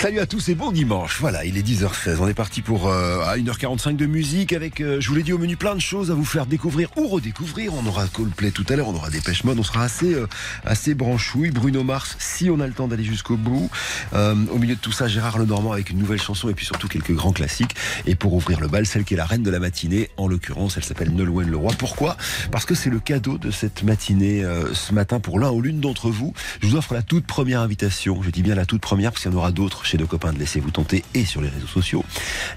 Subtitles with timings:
[0.00, 1.18] Salut à tous et bon dimanche.
[1.18, 2.18] Voilà, il est 10h16.
[2.20, 5.32] On est parti pour euh, à 1h45 de musique avec, euh, je vous l'ai dit
[5.32, 7.74] au menu, plein de choses à vous faire découvrir ou redécouvrir.
[7.74, 10.28] On aura Coldplay tout à l'heure, on aura des Mode, on sera assez, euh,
[10.64, 11.50] assez branchouille.
[11.50, 13.70] Bruno Mars, si on a le temps d'aller jusqu'au bout.
[14.14, 17.14] au milieu de tout ça, Gérard Lenormand avec une nouvelle chanson et puis surtout quelques
[17.14, 17.74] grands classiques.
[18.06, 20.76] Et pour ouvrir le bal, celle qui est la reine de la matinée, en l'occurrence,
[20.76, 21.72] elle s'appelle Nolwenn Leroy.
[21.76, 22.16] Pourquoi?
[22.52, 26.08] Parce que c'est le cadeau de cette matinée ce matin pour l'un ou l'une d'entre
[26.08, 26.34] vous.
[26.62, 28.22] Je vous offre la toute première invitation.
[28.22, 30.34] Je dis bien la toute première parce qu'il y en aura d'autres chez nos copains
[30.34, 32.04] de Laissez-vous tenter et sur les réseaux sociaux,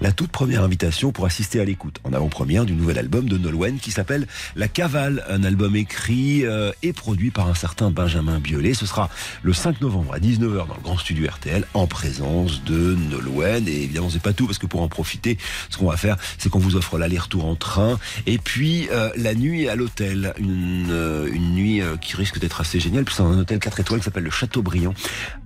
[0.02, 3.80] la toute première invitation pour assister à l'écoute en avant-première du nouvel album de Nolwenn
[3.80, 8.74] qui s'appelle La Cavale, un album écrit euh, et produit par un certain Benjamin Biolay.
[8.74, 9.10] Ce sera
[9.44, 13.66] le 5 novembre à 19h dans le grand studio RTL en présence de Nolwenn.
[13.68, 15.38] Et évidemment, c'est pas tout parce que pour en profiter,
[15.70, 19.36] ce qu'on va faire, c'est qu'on vous offre l'aller-retour en train et puis euh, la
[19.36, 20.34] nuit à l'hôtel.
[20.38, 24.00] Une, euh, une nuit qui risque d'être assez géniale puisque c'est un hôtel 4 étoiles
[24.02, 24.94] qui s'appelle le Châteaubriand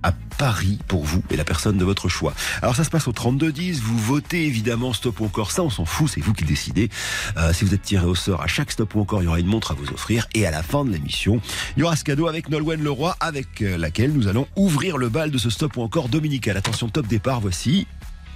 [0.02, 2.34] à Paris pour vous et la personne de votre choix.
[2.62, 5.84] Alors ça se passe au 32-10, vous votez évidemment stop ou encore, ça on s'en
[5.84, 6.88] fout, c'est vous qui décidez.
[7.36, 9.40] Euh, si vous êtes tiré au sort à chaque stop ou encore, il y aura
[9.40, 11.40] une montre à vous offrir et à la fin de l'émission,
[11.76, 15.08] il y aura ce cadeau avec Nolwenn Leroy avec euh, laquelle nous allons ouvrir le
[15.08, 16.56] bal de ce stop ou encore dominical.
[16.56, 17.86] Attention, top départ, voici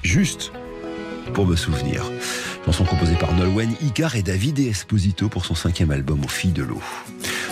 [0.02, 0.52] juste
[1.34, 2.04] pour me souvenir.
[2.66, 6.62] Chanson composée par Nolwenn, Icar et David Esposito pour son cinquième album Aux filles de
[6.62, 6.80] l'eau.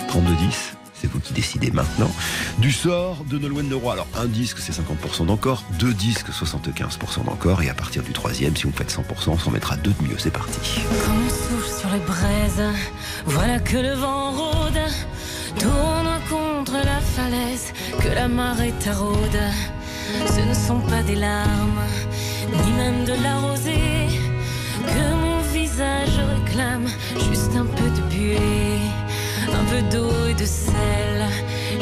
[0.09, 2.11] 32-10 c'est vous qui décidez maintenant,
[2.57, 3.93] du sort de Nolwenn Leroy.
[3.93, 8.55] Alors, un disque, c'est 50% d'encore, deux disques, 75% d'encore, et à partir du troisième,
[8.55, 10.81] si vous faites 100%, on s'en mettra deux de mieux, c'est parti.
[11.05, 12.75] Comme on souffle sur les braises,
[13.25, 14.79] voilà que le vent rôde,
[15.57, 19.39] tourne contre la falaise, que la marée taraude.
[20.25, 21.83] Ce ne sont pas des larmes,
[22.51, 24.07] ni même de la rosée,
[24.85, 26.87] que mon visage réclame,
[27.29, 28.79] juste un peu de buée
[29.69, 31.19] peu d'eau et de sel,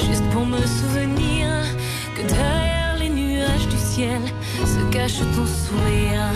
[0.10, 1.48] juste pour me souvenir
[2.16, 4.22] que derrière les nuages du ciel
[4.74, 6.28] se cache ton sourire.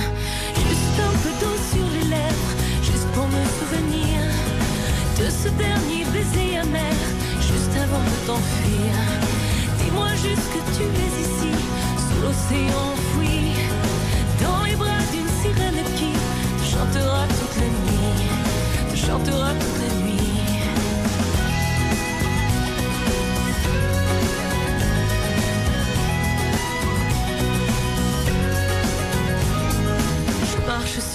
[0.56, 4.18] Juste un peu d'eau sur les lèvres, juste pour me souvenir
[5.20, 6.98] de ce dernier baiser amer,
[7.50, 8.94] juste avant de t'enfuir.
[9.80, 11.52] Dis-moi juste que tu es ici,
[12.06, 13.44] sous l'océan enfoui,
[14.42, 16.14] dans les bras d'une sirène qui
[16.60, 18.16] te chantera toute la nuit,
[18.92, 20.01] te chantera toute la nuit.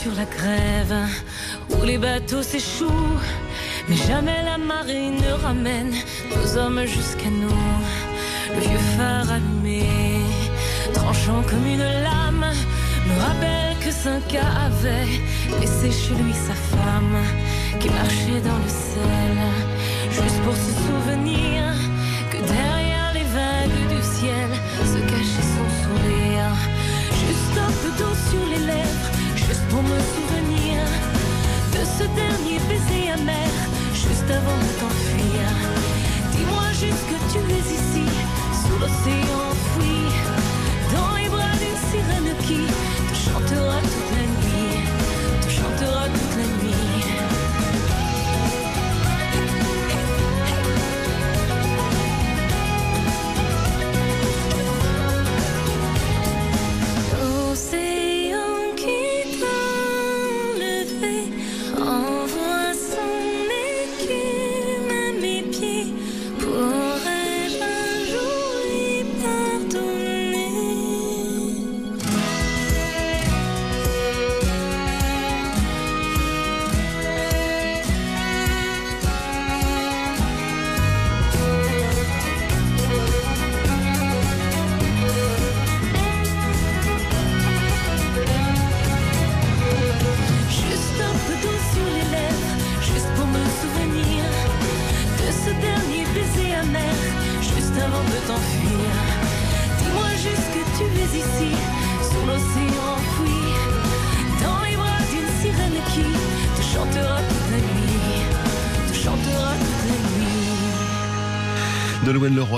[0.06, 0.94] Sur la grève
[1.71, 3.21] où les bateaux s'échouent.
[3.89, 5.94] Mais jamais la marée ne ramène
[6.34, 7.65] nos hommes jusqu'à nous.
[8.55, 9.83] Le vieux phare allumé,
[10.95, 12.47] tranchant comme une lame,
[13.09, 15.12] me rappelle que Cinq-Cas avait
[15.61, 17.19] laissé chez lui sa femme
[17.81, 19.37] qui marchait dans le sel,
[20.19, 21.62] juste pour se souvenir
[22.31, 24.50] que derrière les vagues du ciel
[24.93, 26.53] se cachait son sourire.
[27.25, 29.16] Juste un peu d'eau sur les lèvres
[29.71, 30.77] pour me souvenir
[31.72, 33.50] de ce dernier baiser amer,
[33.93, 35.44] juste avant de t'enfuir.
[36.32, 38.06] Dis-moi juste que tu es ici,
[38.62, 40.00] sous l'océan enfoui,
[40.94, 42.62] dans les bras d'une sirène qui
[43.09, 44.77] te chantera toute la nuit,
[45.43, 46.66] te chantera toute la nuit.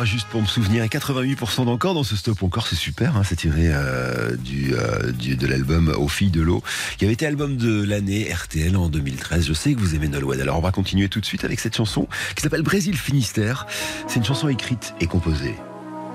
[0.05, 3.69] Juste pour me souvenir, 88% d'encore dans ce stop encore, c'est super, hein, c'est tiré
[3.69, 4.37] euh,
[4.73, 6.63] euh, du, de l'album Aux filles de l'eau,
[6.99, 9.47] qui avait été album de l'année RTL en 2013.
[9.47, 11.77] Je sais que vous aimez Nolwenn, alors on va continuer tout de suite avec cette
[11.77, 13.67] chanson qui s'appelle Brésil Finistère.
[14.07, 15.55] C'est une chanson écrite et composée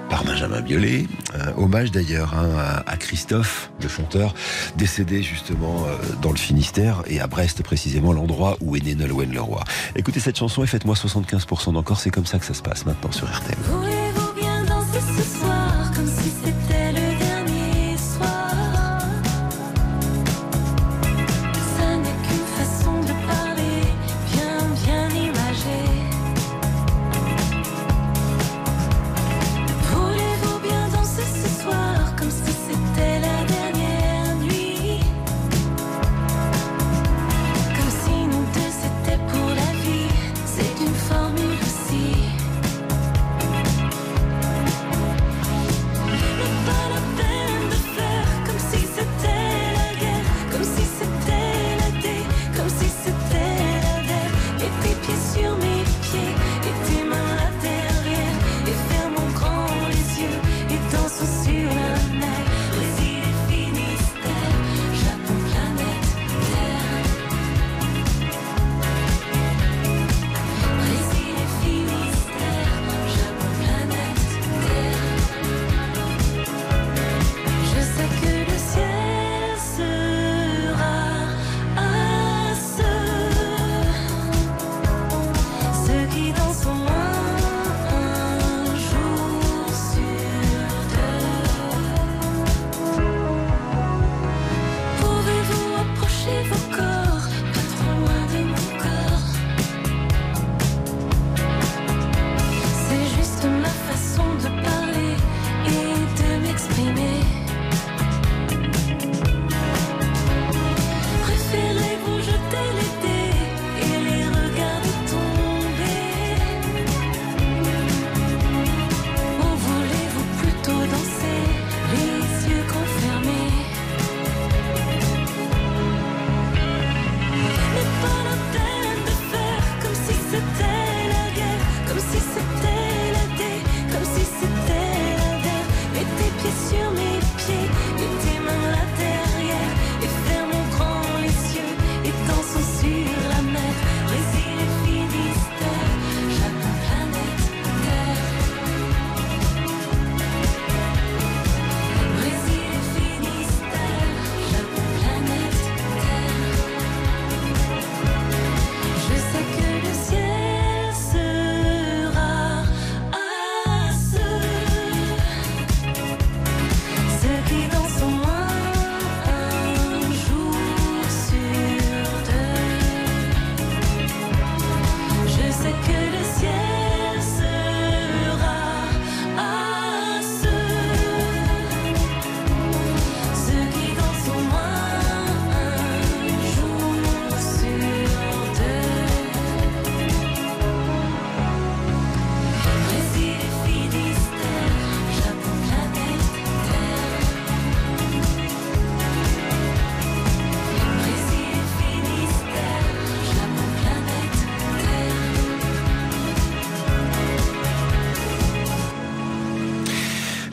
[0.10, 1.06] par Benjamin Biolay.
[1.36, 4.34] Euh, hommage d'ailleurs hein, à, Christophe, le chanteur,
[4.78, 9.34] décédé justement euh, dans le Finistère et à Brest précisément, l'endroit où est né Nolwenn
[9.34, 9.64] Leroy.
[9.96, 13.12] Écoutez cette chanson et faites-moi 75% d'encore, c'est comme ça que ça se passe maintenant
[13.12, 14.12] sur RTL.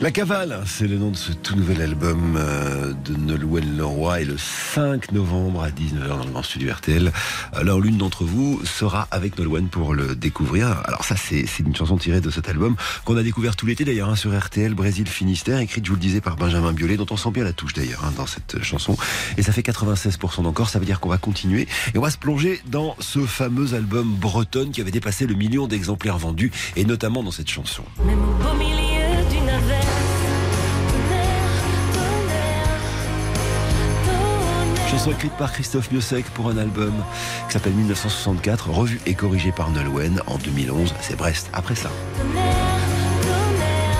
[0.01, 4.25] La Cavale, c'est le nom de ce tout nouvel album euh, de Nolwenn Leroy et
[4.25, 7.11] le 5 novembre à 19h dans le Grand Studio RTL.
[7.53, 10.81] Alors l'une d'entre vous sera avec Nolwenn pour le découvrir.
[10.85, 14.09] Alors ça c'est une chanson tirée de cet album qu'on a découvert tout l'été d'ailleurs
[14.09, 17.17] hein, sur RTL Brésil Finistère, écrite je vous le disais par Benjamin Biolay, dont on
[17.17, 18.97] sent bien la touche d'ailleurs hein, dans cette chanson.
[19.37, 22.17] Et ça fait 96% d'encore, ça veut dire qu'on va continuer et on va se
[22.17, 27.21] plonger dans ce fameux album bretonne qui avait dépassé le million d'exemplaires vendus et notamment
[27.21, 27.83] dans cette chanson.
[35.01, 36.93] Chanson écrite par Christophe Miossec pour un album
[37.47, 40.93] qui s'appelle 1964, revu et corrigé par Nolwenn en 2011.
[41.01, 41.89] C'est Brest après ça.
[42.19, 42.45] Tonnerre,
[43.23, 43.97] tonnerre,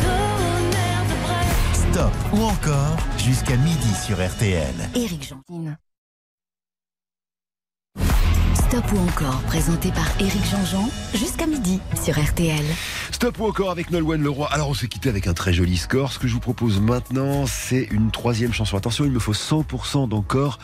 [0.00, 1.92] tonnerre de Brest.
[1.92, 4.72] Stop ou encore jusqu'à midi sur RTL.
[4.94, 5.42] Éric Jean.
[8.68, 12.62] Stop ou encore, présenté par Éric Jean-Jean, jusqu'à midi sur RTL.
[13.10, 14.46] Stop ou encore avec Nolwenn Leroy.
[14.52, 16.12] Alors on s'est quitté avec un très joli score.
[16.12, 18.76] Ce que je vous propose maintenant, c'est une troisième chanson.
[18.76, 20.58] Attention, il me faut 100% d'encore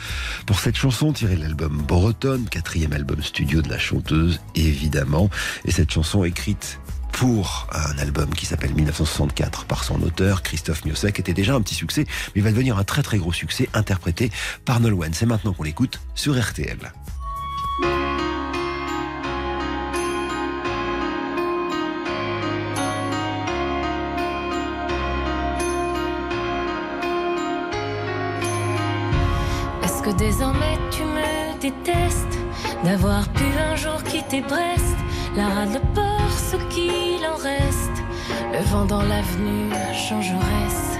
[0.44, 5.30] pour cette chanson tirée de l'album Bretonne, quatrième album studio de la chanteuse, évidemment.
[5.64, 6.80] Et cette chanson écrite
[7.10, 11.74] pour un album qui s'appelle 1964 par son auteur, Christophe Miossec, était déjà un petit
[11.74, 14.30] succès, mais il va devenir un très très gros succès interprété
[14.66, 15.14] par Nolwenn.
[15.14, 16.92] C'est maintenant qu'on l'écoute sur RTL.
[30.04, 32.38] Que désormais tu me détestes.
[32.84, 34.96] D'avoir pu un jour quitter Brest
[35.34, 37.98] La rade, le port, ce qu'il en reste.
[38.52, 40.98] Le vent dans l'avenue, changeresse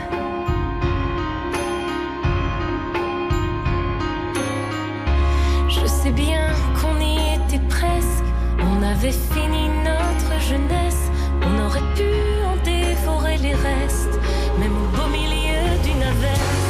[5.69, 6.47] Je sais bien
[6.81, 8.29] qu'on y était presque.
[8.59, 11.05] On avait fini notre jeunesse.
[11.43, 12.11] On aurait pu
[12.51, 14.19] en dévorer les restes.
[14.59, 16.64] Même au beau milieu d'une averse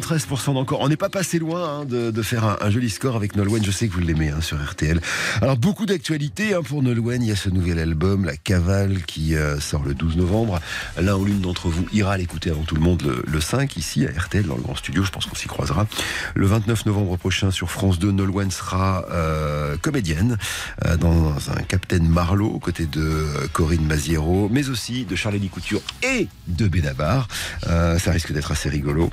[0.00, 0.80] 93% d'encore.
[0.80, 3.64] On n'est pas passé loin hein, de, faire un, joli score avec Nolwenn.
[3.64, 5.00] Je sais que vous l'aimez hein, sur RTL.
[5.42, 7.22] Alors beaucoup d'actualités hein, pour Nolwenn.
[7.22, 10.60] Il y a ce nouvel album, La Cavale, qui euh, sort le 12 novembre.
[10.98, 14.06] L'un ou l'une d'entre vous ira l'écouter avant tout le monde le, le 5 ici
[14.06, 15.02] à RTL dans le grand studio.
[15.02, 15.86] Je pense qu'on s'y croisera.
[16.34, 20.38] Le 29 novembre prochain sur France 2, Nolwenn sera euh, comédienne
[20.86, 25.82] euh, dans un Capitaine Marlowe aux côtés de Corinne Maziero, mais aussi de Charlénie Couture
[26.02, 27.28] et de Benabar.
[27.62, 29.10] Ça risque d'être assez rigolo.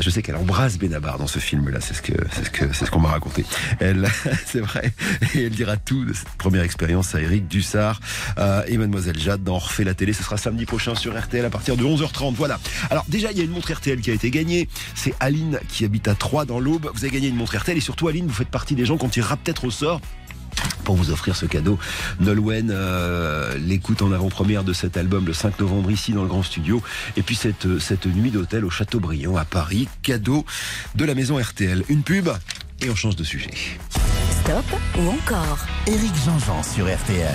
[0.00, 2.84] Je sais qu'elle embrasse Benabar dans ce film-là, c'est ce que c'est ce que c'est
[2.84, 3.44] ce qu'on m'a raconté.
[3.78, 4.08] Elle,
[4.46, 4.92] c'est vrai,
[5.34, 8.00] et elle dira tout de cette première expérience à Eric Dussard
[8.38, 10.12] euh, et Mademoiselle Jade dans refait la télé.
[10.12, 12.34] Ce sera samedi prochain sur RTL à partir de 11h30.
[12.34, 12.58] Voilà.
[12.90, 14.68] Alors déjà, il y a une montre RTL qui a été gagnée.
[14.96, 16.90] C'est Aline qui habite à Troyes dans l'Aube.
[16.92, 19.08] Vous avez gagné une montre RTL et surtout Aline, vous faites partie des gens qu'on
[19.08, 20.00] tirera peut-être au sort
[20.84, 21.78] pour vous offrir ce cadeau.
[22.20, 26.42] Nolwenn euh, l'écoute en avant-première de cet album le 5 novembre ici dans le grand
[26.42, 26.82] studio.
[27.16, 30.44] Et puis cette, cette nuit d'hôtel au Châteaubriand à Paris, cadeau
[30.94, 31.84] de la maison RTL.
[31.88, 32.28] Une pub
[32.80, 33.50] et on change de sujet.
[34.42, 34.64] Stop
[34.98, 37.34] ou encore Éric Jean-Jean sur RTL.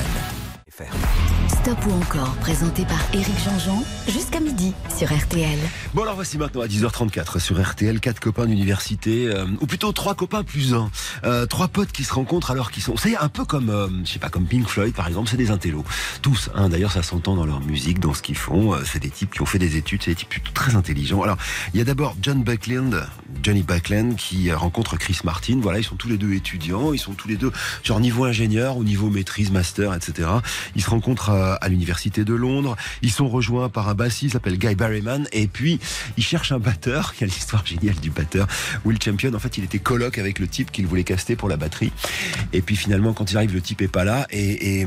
[1.62, 5.60] Stop ou encore, présenté par Éric Jean-Jean, jusqu'à midi sur RTL.
[5.94, 10.16] Bon alors voici maintenant à 10h34 sur RTL, quatre copains d'université, euh, ou plutôt trois
[10.16, 10.90] copains plus un,
[11.24, 14.14] euh, trois potes qui se rencontrent alors qu'ils sont, c'est un peu comme, euh, je
[14.14, 15.86] sais pas, comme Pink Floyd par exemple, c'est des intellos,
[16.24, 16.50] tous.
[16.56, 18.74] Hein, D'ailleurs ça s'entend dans leur musique, dans ce qu'ils font.
[18.74, 21.22] Euh, c'est des types qui ont fait des études, c'est des types plutôt très intelligents.
[21.22, 21.38] Alors
[21.76, 23.06] il y a d'abord John Buckland,
[23.44, 25.60] Johnny Buckland qui rencontre Chris Martin.
[25.62, 27.52] Voilà, ils sont tous les deux étudiants, ils sont tous les deux
[27.84, 30.28] genre niveau ingénieur ou niveau maîtrise, master, etc.
[30.76, 32.76] Ils se rencontrent à, à l'université de Londres.
[33.02, 35.28] Ils sont rejoints par un bassiste s'appelle Guy Berryman.
[35.32, 35.80] Et puis,
[36.18, 37.14] ils cherchent un batteur.
[37.22, 38.48] A l'histoire géniale du batteur.
[38.84, 41.58] Will Champion, en fait, il était coloc avec le type qu'il voulait caster pour la
[41.58, 41.92] batterie.
[42.52, 44.26] Et puis, finalement, quand il arrive, le type est pas là.
[44.32, 44.86] Et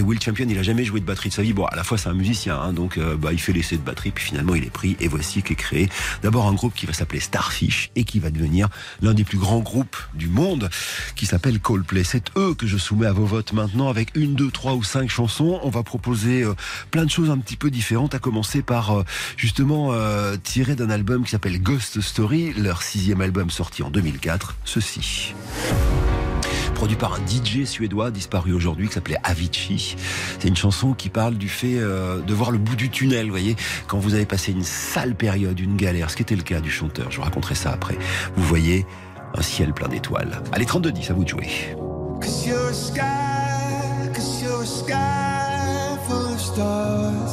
[0.00, 1.52] Will Champion, il a jamais joué de batterie de sa vie.
[1.52, 2.58] Bon, à la fois, c'est un musicien.
[2.58, 4.12] Hein, donc, euh, bah, il fait l'essai de batterie.
[4.12, 4.96] Puis, finalement, il est pris.
[5.00, 5.88] Et voici qu'est créé
[6.22, 8.68] d'abord un groupe qui va s'appeler Starfish et qui va devenir
[9.02, 10.70] l'un des plus grands groupes du monde
[11.16, 12.04] qui s'appelle Coldplay.
[12.04, 15.10] C'est eux que je soumets à vos votes maintenant avec une, deux, trois ou cinq
[15.10, 15.60] chansons.
[15.62, 16.54] On va proposer euh,
[16.90, 19.02] plein de choses un petit peu différentes, à commencer par euh,
[19.36, 24.56] justement euh, tiré d'un album qui s'appelle Ghost Story, leur sixième album sorti en 2004.
[24.64, 25.34] Ceci.
[26.74, 29.96] produit par un DJ suédois disparu aujourd'hui qui s'appelait Avicii.
[30.38, 33.56] C'est une chanson qui parle du fait de voir le bout du tunnel, voyez,
[33.86, 36.70] quand vous avez passé une sale période, une galère, ce qui était le cas du
[36.70, 37.10] chanteur.
[37.10, 37.96] Je vous raconterai ça après.
[38.36, 38.84] Vous voyez
[39.34, 40.42] un ciel plein d'étoiles.
[40.52, 41.48] Allez, 32-10, à vous de jouer.
[46.56, 47.26] I'm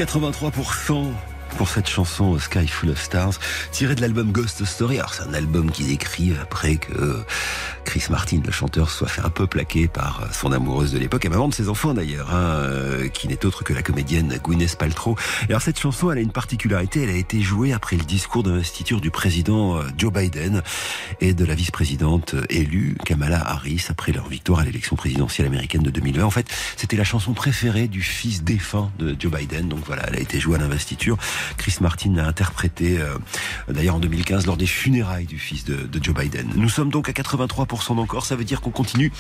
[0.01, 1.13] 83%
[1.59, 3.35] pour cette chanson Sky Full of Stars,
[3.71, 4.99] tirée de l'album Ghost Story.
[4.99, 7.23] Alors c'est un album qui décrit après que
[7.85, 11.29] Chris Martin, le chanteur, soit fait un peu plaquer par son amoureuse de l'époque, et
[11.29, 15.17] maman de ses enfants d'ailleurs, hein, euh, qui n'est autre que la comédienne Gwyneth Paltrow.
[15.49, 18.43] Et alors cette chanson, elle a une particularité, elle a été jouée après le discours
[18.43, 20.63] d'investiture du président euh, Joe Biden
[21.21, 25.91] et de la vice-présidente élue Kamala Harris après leur victoire à l'élection présidentielle américaine de
[25.91, 26.25] 2020.
[26.25, 30.17] En fait, c'était la chanson préférée du fils défunt de Joe Biden, donc voilà, elle
[30.17, 31.17] a été jouée à l'investiture.
[31.57, 33.17] Chris Martin l'a interprétée euh,
[33.69, 36.51] d'ailleurs en 2015 lors des funérailles du fils de, de Joe Biden.
[36.57, 39.13] Nous sommes donc à 83% d'encore, ça veut dire qu'on continue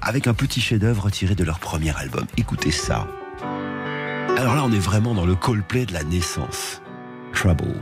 [0.00, 2.26] avec un petit chef-d'œuvre tiré de leur premier album.
[2.36, 3.06] Écoutez ça.
[4.36, 6.82] Alors là, on est vraiment dans le Coldplay de la naissance.
[7.32, 7.80] Trouble.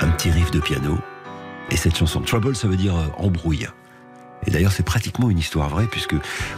[0.00, 0.98] Un petit riff de piano.
[1.70, 3.66] Et cette chanson, Trouble, ça veut dire euh, embrouille.
[4.46, 6.14] Et d'ailleurs, c'est pratiquement une histoire vraie, puisque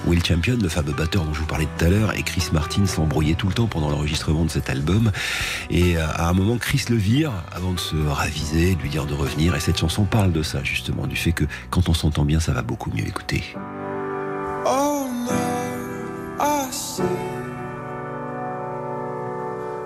[0.06, 2.84] Will Champion, le fameux batteur dont je vous parlais tout à l'heure, et Chris Martin
[2.86, 5.10] s'embrouillaient tout le temps pendant l'enregistrement de cet album.
[5.70, 9.06] Et euh, à un moment, Chris le vire avant de se raviser, de lui dire
[9.06, 9.54] de revenir.
[9.54, 12.52] Et cette chanson parle de ça, justement, du fait que quand on s'entend bien, ça
[12.52, 13.06] va beaucoup mieux.
[13.06, 13.42] Écoutez.
[14.66, 17.02] Oh no, I see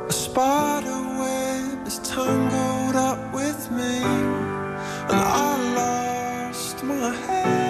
[0.09, 1.02] a spider
[1.87, 4.02] is tangled up with me,
[5.09, 7.62] and I lost my head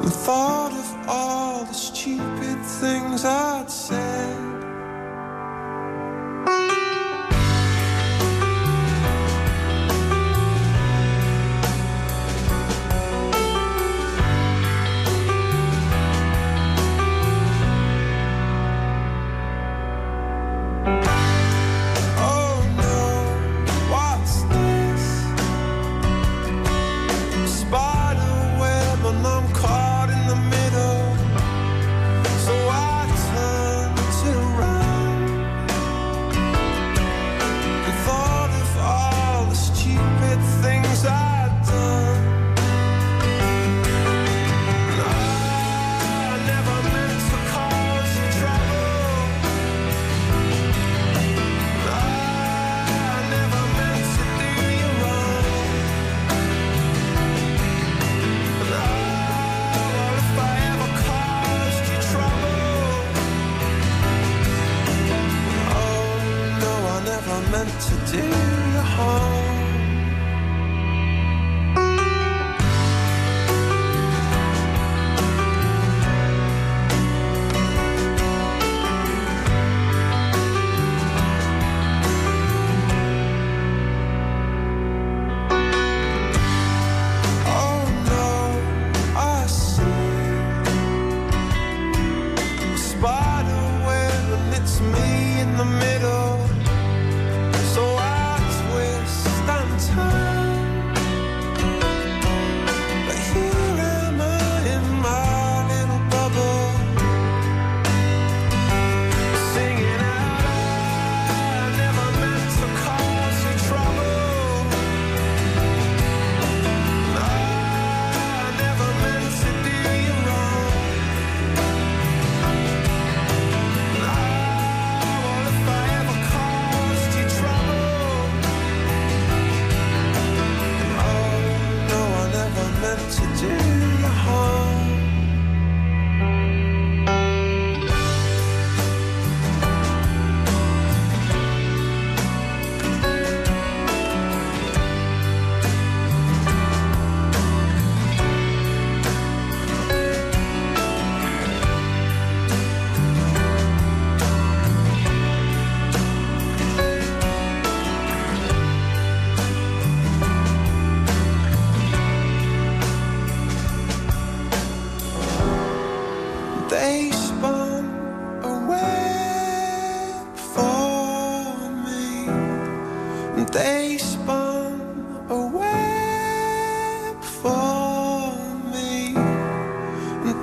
[0.00, 4.50] and thought of all the stupid things I'd said.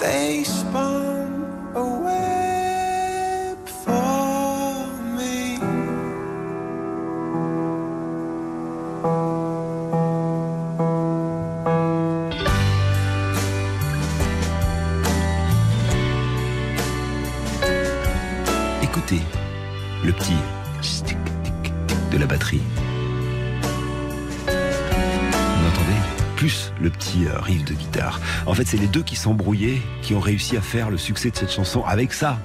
[0.08, 1.07] tem espaço.
[28.68, 31.86] C'est les deux qui s'embrouillaient qui ont réussi à faire le succès de cette chanson
[31.86, 32.38] avec ça.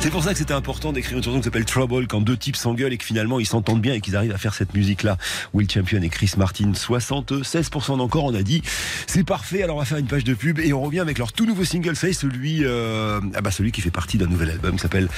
[0.00, 2.56] C'est pour ça que c'était important d'écrire une chanson qui s'appelle Trouble quand deux types
[2.56, 5.16] s'engueulent et que finalement ils s'entendent bien et qu'ils arrivent à faire cette musique-là.
[5.54, 8.62] Will Champion et Chris Martin, 76% d'encore, on a dit.
[9.06, 11.32] C'est parfait, alors on va faire une page de pub et on revient avec leur
[11.32, 14.80] tout nouveau single, c'est celui, euh, ah bah qui fait partie d'un nouvel album qui
[14.80, 15.08] s'appelle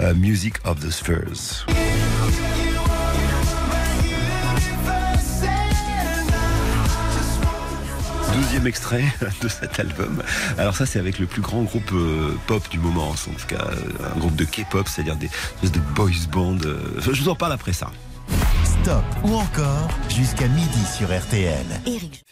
[0.00, 1.64] euh, Music of the Spheres.
[8.64, 9.04] Extrait
[9.42, 10.22] de cet album.
[10.56, 13.64] Alors ça, c'est avec le plus grand groupe euh, pop du moment, en tout cas,
[13.72, 16.58] euh, un groupe de K-pop, c'est-à-dire des espèces de boys band.
[16.64, 17.90] euh, je vous en parle après ça.
[18.82, 21.64] Stop ou encore jusqu'à midi sur RTL.
[21.86, 22.24] Eric.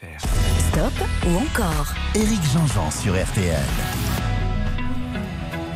[0.70, 0.92] Stop
[1.26, 3.58] ou encore Éric Jean-Jean sur RTL.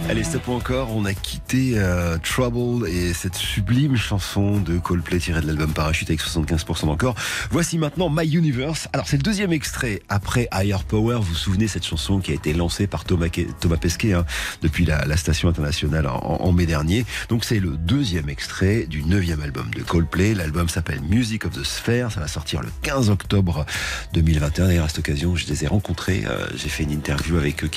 [0.07, 0.95] Allez, stop encore.
[0.95, 6.11] On a quitté euh, Trouble et cette sublime chanson de Coldplay tirée de l'album Parachute
[6.11, 7.14] avec 75% d'encore.
[7.51, 8.87] Voici maintenant My Universe.
[8.93, 11.17] Alors, c'est le deuxième extrait après Higher Power.
[11.17, 13.29] Vous vous souvenez cette chanson qui a été lancée par Thomas,
[13.61, 14.27] Thomas Pesquet hein,
[14.61, 17.07] depuis la, station internationale en, mai dernier.
[17.31, 20.35] Donc, c'est le deuxième extrait du neuvième album de Coldplay.
[20.35, 22.12] L'album s'appelle Music of the Sphere.
[22.12, 23.64] Ça va sortir le 15 octobre
[24.12, 24.67] 2021.
[24.67, 26.25] D'ailleurs, à cette occasion, je les ai rencontrés.
[26.27, 27.69] Euh, J'ai fait une interview avec eux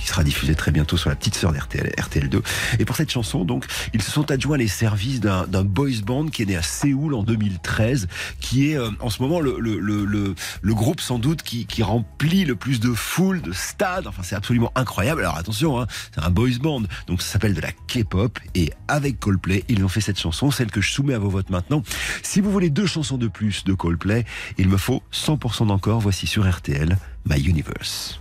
[0.00, 2.42] qui sera diffusé très bientôt sur la petite sœur d'RTL, RTL2.
[2.78, 6.42] Et pour cette chanson, donc, ils se sont adjoints les services d'un boys band qui
[6.42, 8.08] est né à Séoul en 2013,
[8.40, 11.82] qui est euh, en ce moment le, le, le, le, groupe sans doute qui, qui
[11.82, 14.06] remplit le plus de foule, de stades.
[14.06, 15.20] Enfin, c'est absolument incroyable.
[15.20, 18.38] Alors attention, hein, c'est un boys band, donc ça s'appelle de la K-pop.
[18.54, 21.50] Et avec Coldplay, ils ont fait cette chanson, celle que je soumets à vos votes
[21.50, 21.82] maintenant.
[22.22, 24.24] Si vous voulez deux chansons de plus de Coldplay,
[24.58, 26.00] il me faut 100% d'encore.
[26.00, 28.20] Voici sur RTL, My Universe.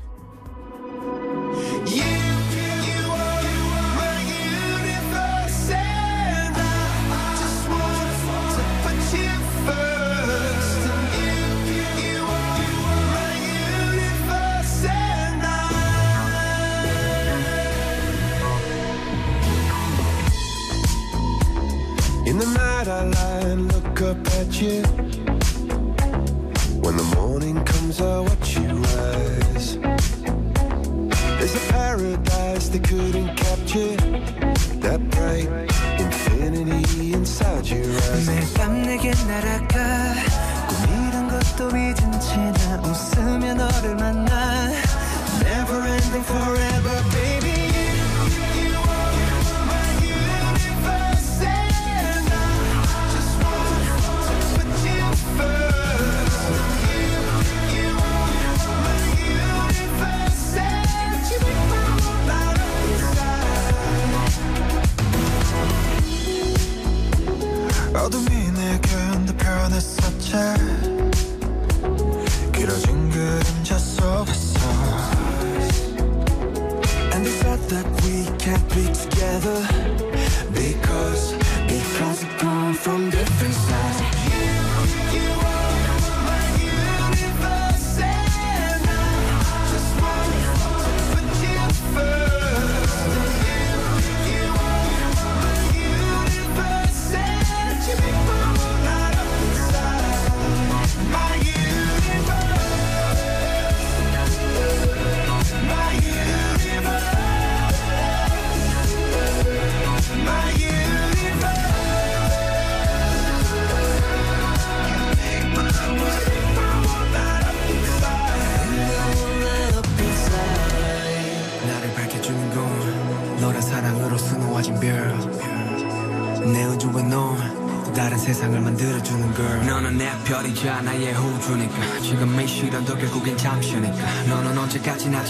[1.61, 2.18] In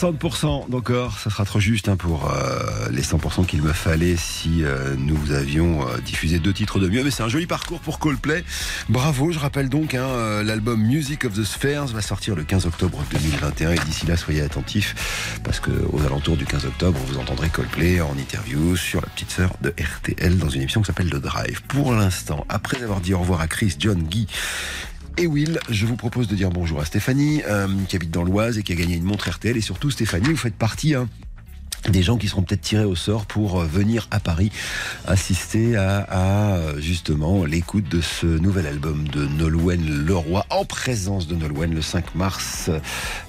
[0.00, 4.64] 60% d'encore, ça sera trop juste hein, pour euh, les 100% qu'il me fallait si
[4.64, 7.04] euh, nous avions euh, diffusé deux titres de mieux.
[7.04, 8.42] Mais c'est un joli parcours pour Coldplay.
[8.88, 12.64] Bravo, je rappelle donc, hein, euh, l'album Music of the Spheres va sortir le 15
[12.64, 17.18] octobre 2021 et d'ici là, soyez attentifs parce que aux alentours du 15 octobre, vous
[17.18, 21.10] entendrez Coldplay en interview sur la petite sœur de RTL dans une émission qui s'appelle
[21.10, 21.60] The Drive.
[21.68, 24.26] Pour l'instant, après avoir dit au revoir à Chris, John, Guy
[25.20, 28.56] et Will, je vous propose de dire bonjour à Stéphanie, euh, qui habite dans l'Oise
[28.56, 29.54] et qui a gagné une montre RTL.
[29.54, 31.08] Et surtout, Stéphanie, vous faites partie hein,
[31.90, 34.50] des gens qui seront peut-être tirés au sort pour euh, venir à Paris
[35.06, 41.34] assister à, euh, justement l'écoute de ce nouvel album de Nolwenn Leroy en présence de
[41.34, 42.78] Nolwenn le 5 mars euh,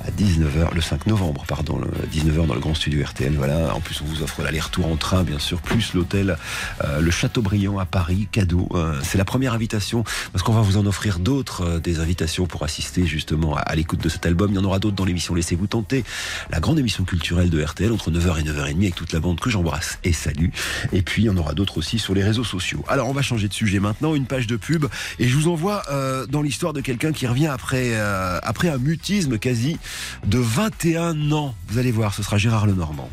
[0.05, 3.33] à 19h, le 5 novembre, pardon, le 19h dans le grand studio RTL.
[3.35, 3.73] Voilà.
[3.75, 6.37] En plus, on vous offre l'aller-retour en train, bien sûr, plus l'hôtel,
[6.83, 8.69] euh, le Châteaubriand à Paris, cadeau.
[9.03, 13.05] C'est la première invitation parce qu'on va vous en offrir d'autres, des invitations pour assister
[13.05, 14.51] justement à, à l'écoute de cet album.
[14.51, 16.03] Il y en aura d'autres dans l'émission Laissez-vous tenter,
[16.49, 19.49] la grande émission culturelle de RTL entre 9h et 9h30 avec toute la bande que
[19.49, 20.49] j'embrasse et salue.
[20.91, 22.83] Et puis, il y en aura d'autres aussi sur les réseaux sociaux.
[22.87, 24.85] Alors, on va changer de sujet maintenant, une page de pub.
[25.19, 28.77] Et je vous envoie euh, dans l'histoire de quelqu'un qui revient après, euh, après un
[28.77, 29.77] mutisme quasi
[30.25, 31.55] de 21 ans.
[31.67, 33.09] Vous allez voir, ce sera Gérard Lenormand.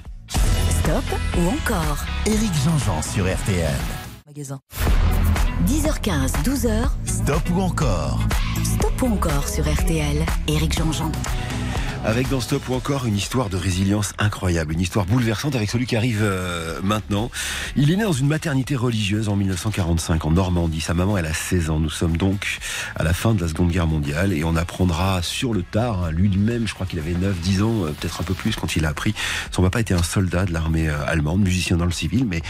[0.71, 1.05] Stop
[1.39, 3.75] ou encore Éric Jean-Jean sur RTL.
[4.27, 4.61] Magasin.
[5.67, 8.21] 10h15, 12h, Stop ou encore
[8.65, 10.25] Stop ou encore sur RTL.
[10.47, 11.11] Éric Jean-Jean.
[12.05, 15.85] Avec dans Stop ou encore une histoire de résilience incroyable, une histoire bouleversante avec celui
[15.85, 17.31] qui arrive euh, maintenant.
[17.77, 20.81] Il est né dans une maternité religieuse en 1945 en Normandie.
[20.81, 21.81] Sa maman, elle a 16 ans.
[21.81, 22.59] Nous sommes donc
[22.95, 26.11] à la fin de la Seconde Guerre mondiale et on apprendra sur le tard, hein,
[26.13, 28.87] lui-même, je crois qu'il avait 9, 10 ans, euh, peut-être un peu plus quand il
[28.87, 29.15] a appris.
[29.51, 32.43] Son papa était un soldat de l'armée euh, allemande, musicien dans le civil, mais,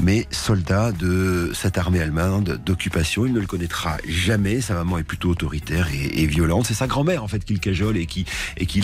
[0.00, 3.26] mais soldat de cette armée allemande d'occupation.
[3.26, 4.62] Il ne le connaîtra jamais.
[4.62, 6.66] Sa maman est plutôt autoritaire et, et violente.
[6.66, 8.24] C'est sa grand-mère, en fait, qu'il cajole et qui,
[8.56, 8.80] et qui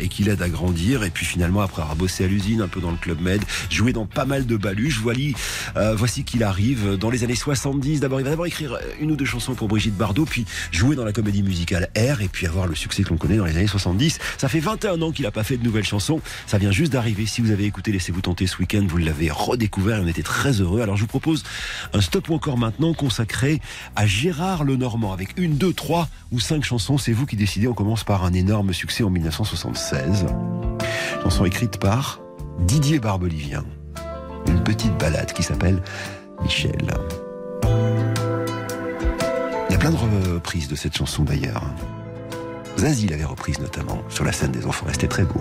[0.00, 1.02] et qui l'aide à grandir.
[1.02, 3.92] Et puis finalement, après avoir bossé à l'usine, un peu dans le club med, joué
[3.92, 5.34] dans pas mal de baluches, voici,
[5.76, 8.00] euh, voici qu'il arrive dans les années 70.
[8.00, 11.04] D'abord, il va d'abord écrire une ou deux chansons pour Brigitte Bardot, puis jouer dans
[11.04, 13.66] la comédie musicale R, et puis avoir le succès que l'on connaît dans les années
[13.66, 14.18] 70.
[14.36, 16.20] Ça fait 21 ans qu'il n'a pas fait de nouvelles chansons.
[16.46, 17.26] Ça vient juste d'arriver.
[17.26, 20.80] Si vous avez écouté Laissez-vous tenter ce week-end, vous l'avez redécouvert on était très heureux.
[20.80, 21.42] Alors je vous propose
[21.92, 23.60] un stop ou encore maintenant consacré
[23.96, 26.98] à Gérard Lenormand avec une, deux, trois ou cinq chansons.
[26.98, 27.68] C'est vous qui décidez.
[27.68, 29.10] On commence par un énorme succès en
[29.52, 30.26] 1976.
[31.22, 32.20] Chanson écrite par
[32.60, 33.64] Didier Barbelivien.
[34.46, 35.80] Une petite balade qui s'appelle
[36.42, 36.86] Michel.
[39.68, 41.62] Il y a plein de reprises de cette chanson d'ailleurs.
[42.76, 44.86] Zazie l'avait reprise notamment sur la scène des enfants.
[44.92, 45.40] C'était très beau.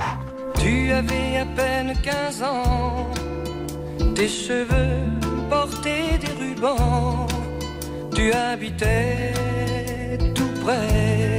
[0.59, 3.11] Tu avais à peine 15 ans,
[4.15, 5.03] tes cheveux
[5.49, 7.27] portaient des rubans,
[8.15, 9.33] tu habitais
[10.33, 11.37] tout près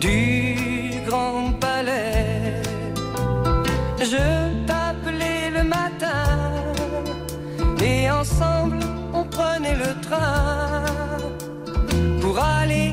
[0.00, 0.47] du
[12.20, 12.90] pour aller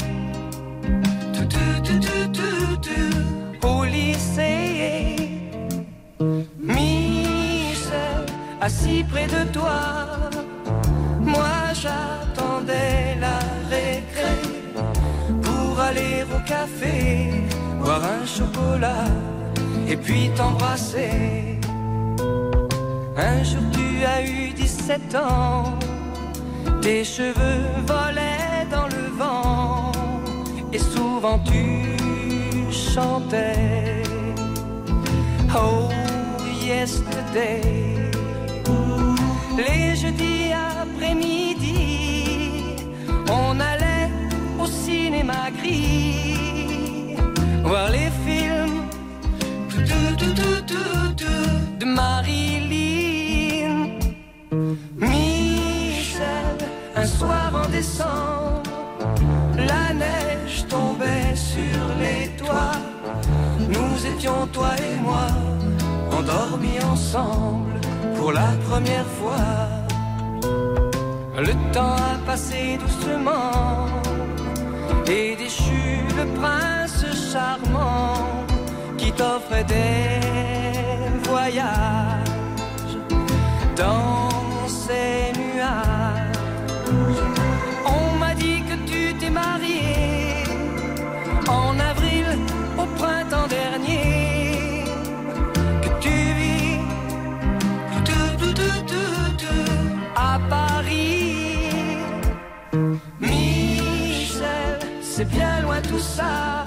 [1.34, 2.00] tout, tout, tout,
[2.34, 5.16] tout, tout, au lycée.
[6.60, 8.26] Michel,
[8.62, 9.80] assis près de toi,
[11.20, 14.36] moi j'attendais la récré
[15.42, 17.32] pour aller au café,
[17.80, 19.06] boire un chocolat
[19.88, 21.60] et puis t'embrasser.
[23.18, 25.80] Un jour tu as eu 17 ans,
[26.86, 29.91] tes cheveux volaient dans le vent
[30.71, 31.67] et souvent tu
[32.71, 34.04] chantais.
[35.58, 35.89] Oh,
[36.69, 37.62] yesterday.
[39.58, 41.82] Les jeudis après-midi,
[43.41, 44.12] on allait
[44.62, 47.15] au cinéma gris
[47.63, 48.82] voir les films
[51.80, 53.05] de Marilyn.
[59.58, 62.80] La neige tombait sur les toits.
[63.60, 65.28] Nous étions, toi et moi,
[66.18, 67.80] endormis ensemble
[68.16, 69.56] pour la première fois.
[71.38, 73.88] Le temps a passé doucement
[75.08, 78.14] et déchu le prince charmant
[78.98, 82.26] qui t'offrait des voyages
[106.00, 106.66] ça,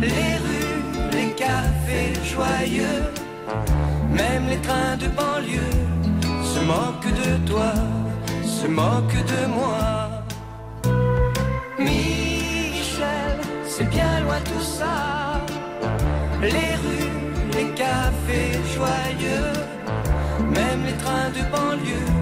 [0.00, 0.08] les
[0.44, 2.12] rues, les cafés
[4.48, 5.76] les trains de banlieue
[6.42, 7.72] se moquent de toi,
[8.44, 9.78] se moquent de moi.
[11.78, 15.44] Michel, c'est bien loin tout ça.
[16.42, 17.10] Les rues,
[17.56, 19.52] les cafés joyeux,
[20.58, 22.12] même les trains de banlieue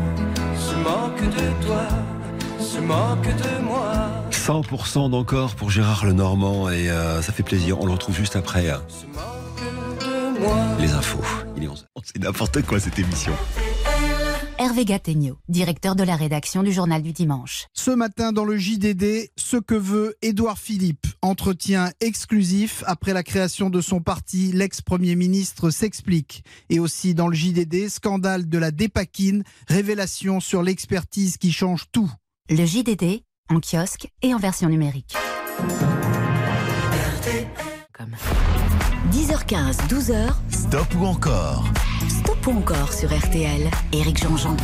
[0.67, 1.87] se moquent de toi,
[2.77, 4.11] se moquent de moi.
[4.31, 7.81] 100% d'encore pour Gérard Lenormand et euh, ça fait plaisir.
[7.81, 10.57] On le retrouve juste après euh, Se moquent de moi.
[10.79, 11.25] les infos.
[11.57, 11.87] Il est 11.
[12.05, 13.33] C'est n'importe quoi cette émission.
[14.59, 17.67] Hervé Gattegno, directeur de la rédaction du Journal du Dimanche.
[17.75, 21.07] Ce matin dans le JDD, ce que veut Édouard Philippe.
[21.21, 26.43] Entretien exclusif après la création de son parti, l'ex-premier ministre s'explique.
[26.71, 32.11] Et aussi dans le JDD, scandale de la dépakine, révélation sur l'expertise qui change tout.
[32.49, 35.17] Le JDD, en kiosque et en version numérique.
[37.93, 38.15] Comme.
[39.11, 41.65] 10h15, 12h, Stop ou encore?
[42.09, 43.69] Stop ou encore sur RTL.
[43.93, 44.57] Éric Jean-Jean.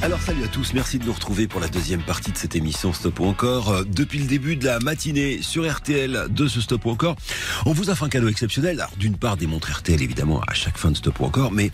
[0.00, 2.92] Alors salut à tous, merci de nous retrouver pour la deuxième partie de cette émission
[2.92, 3.70] Stop ou encore.
[3.70, 7.16] Euh, Depuis le début de la matinée sur RTL de ce Stop ou encore,
[7.66, 8.78] on vous offre un cadeau exceptionnel.
[8.78, 11.72] Alors d'une part des montres RTL évidemment à chaque fin de Stop ou encore, mais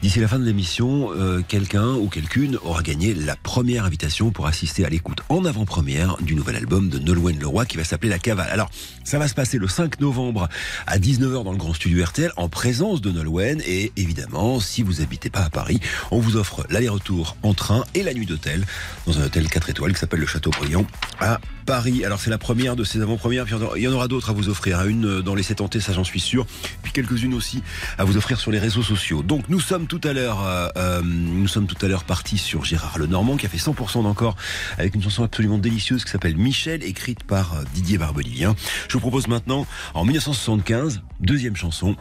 [0.00, 4.46] d'ici la fin de l'émission, euh, quelqu'un ou quelqu'une aura gagné la première invitation pour
[4.46, 8.18] assister à l'écoute en avant-première du nouvel album de Nolwenn Leroy qui va s'appeler La
[8.18, 8.48] Cavale.
[8.50, 8.70] Alors
[9.04, 10.48] ça va se passer le 5 novembre
[10.86, 15.02] à 19h dans le grand studio RTL en présence de Nolwenn et évidemment si vous
[15.02, 18.64] habitez pas à Paris, on vous offre l'aller-retour en train et la nuit d'hôtel
[19.06, 20.86] dans un hôtel 4 étoiles qui s'appelle le Château Brillant
[21.20, 22.04] à Paris.
[22.04, 23.44] Alors c'est la première de ces avant-premières,
[23.76, 24.86] il y en aura d'autres à vous offrir, hein.
[24.86, 26.46] une dans les 7 tentés, ça j'en suis sûr,
[26.82, 27.62] puis quelques-unes aussi
[27.98, 29.22] à vous offrir sur les réseaux sociaux.
[29.22, 32.64] Donc nous sommes tout à l'heure euh, euh, nous sommes tout à l'heure partis sur
[32.64, 34.36] Gérard Lenormand qui a fait 100% d'encore
[34.78, 38.54] avec une chanson absolument délicieuse qui s'appelle Michel écrite par euh, Didier Barbelivien.
[38.88, 41.96] Je vous propose maintenant en 1975, deuxième chanson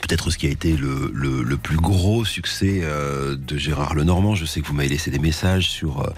[0.00, 4.34] peut-être ce qui a été le, le, plus gros succès euh, de Gérard Lenormand.
[4.34, 6.10] Je sais que vous m'avez laissé des messages sur euh,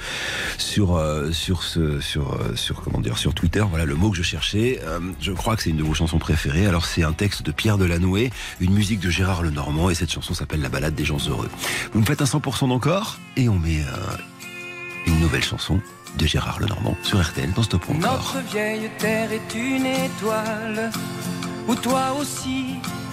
[0.59, 3.64] sur euh, sur sur sur comment dire sur Twitter.
[3.68, 4.81] Voilà le mot que je cherchais.
[5.20, 6.66] Je crois que c'est une de vos chansons préférées.
[6.66, 10.35] Alors c'est un texte de Pierre Delanoë, une musique de Gérard Lenormand et cette chanson
[10.35, 11.51] s'appelle La balade des gens heureux.
[11.93, 13.83] Vous me faites un 100% d'encore et on met
[15.07, 15.81] une nouvelle chanson
[16.18, 18.01] de Gérard Lenormand sur RTL dans Stop encore.
[18.01, 20.91] Notre vieille terre est une étoile
[21.68, 22.76] où toi aussi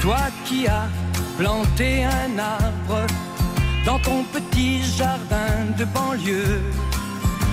[0.00, 0.88] Toi qui as
[1.38, 3.06] planté un arbre
[3.84, 6.62] dans ton petit jardin de banlieue,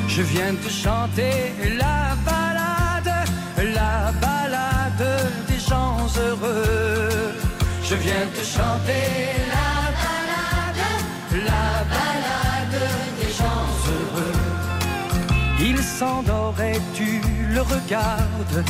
[0.08, 5.08] je viens te chanter la balade, la balade
[5.48, 7.34] des gens heureux.
[7.84, 9.06] Je viens te chanter
[9.56, 9.72] la
[10.04, 10.86] balade,
[11.50, 12.82] la balade
[13.20, 14.40] des gens heureux.
[15.60, 17.22] Il s'endort et tu
[17.54, 18.64] le regardes.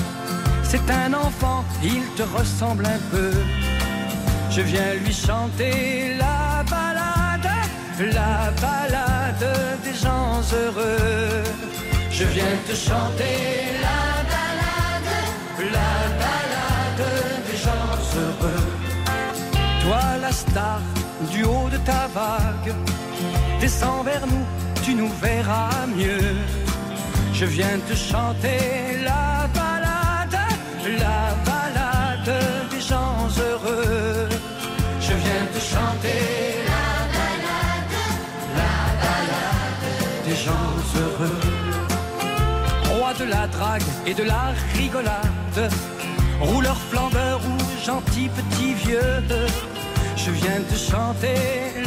[0.72, 3.34] C'est un enfant, il te ressemble un peu.
[4.50, 7.52] Je viens lui chanter la balade,
[8.00, 9.48] la balade
[9.84, 11.44] des gens heureux.
[12.10, 13.38] Je viens te chanter
[13.86, 15.14] la balade,
[15.78, 15.94] la
[16.24, 17.06] balade
[17.48, 17.92] des gens
[18.22, 18.68] heureux.
[19.84, 20.80] Toi la star
[21.34, 22.74] du haut de ta vague,
[23.60, 24.46] descends vers nous,
[24.84, 26.38] tu nous verras mieux.
[27.34, 29.61] Je viens te chanter la balade,
[30.88, 32.34] la balade
[32.72, 34.28] des gens heureux.
[35.00, 36.22] Je viens te chanter
[36.72, 37.98] la balade,
[38.60, 39.88] la balade
[40.26, 41.40] des gens heureux.
[42.96, 45.72] Roi de la drague et de la rigolade,
[46.40, 49.24] rouleur flambeur ou gentil petit vieux.
[50.16, 51.36] Je viens te chanter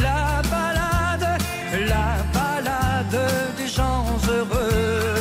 [0.01, 1.39] la balade,
[1.87, 3.19] la balade
[3.57, 5.15] des gens heureux.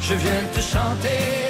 [0.00, 1.49] Je viens te chanter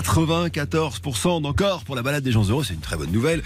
[0.00, 3.42] 94% d'encore pour la balade des gens heureux, c'est une très bonne nouvelle.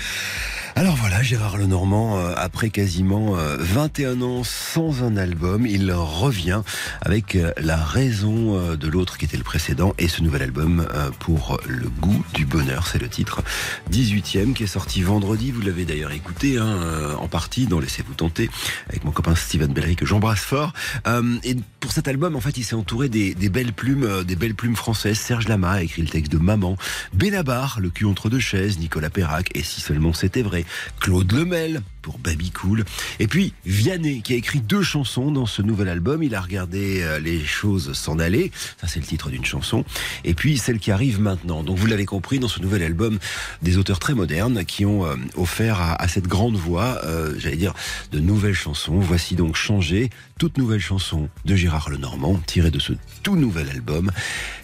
[0.76, 6.62] Alors voilà, Gérard Lenormand, euh, après quasiment euh, 21 ans sans un album, il revient
[7.02, 10.86] avec euh, la raison euh, de l'autre qui était le précédent et ce nouvel album
[10.94, 13.42] euh, pour le goût du bonheur, c'est le titre
[13.90, 18.14] 18e qui est sorti vendredi, vous l'avez d'ailleurs écouté hein, euh, en partie dans Laissez-vous
[18.14, 18.50] tenter
[18.88, 20.72] avec mon copain Steven Bellery que j'embrasse fort.
[21.06, 24.22] Euh, et pour cet album, en fait, il s'est entouré des, des belles plumes, euh,
[24.22, 25.18] des belles plumes françaises.
[25.18, 26.76] Serge Lama a écrit le texte de Maman,
[27.14, 30.59] Benabar, Le cul entre deux chaises, Nicolas Perrac, et si seulement c'était vrai,
[31.00, 32.84] Claude Lemel pour Baby Cool.
[33.18, 36.22] Et puis Vianney qui a écrit deux chansons dans ce nouvel album.
[36.22, 38.50] Il a regardé euh, les choses s'en aller.
[38.80, 39.84] Ça c'est le titre d'une chanson.
[40.24, 41.62] Et puis celle qui arrive maintenant.
[41.62, 43.18] Donc vous l'avez compris dans ce nouvel album,
[43.62, 47.74] des auteurs très modernes qui ont euh, offert à, cette grande voix, euh, j'allais dire,
[48.12, 48.98] de nouvelles chansons.
[48.98, 52.92] Voici donc Changer, toute nouvelle chanson de Gérard Lenormand, tirée de ce
[53.22, 54.10] tout nouvel album.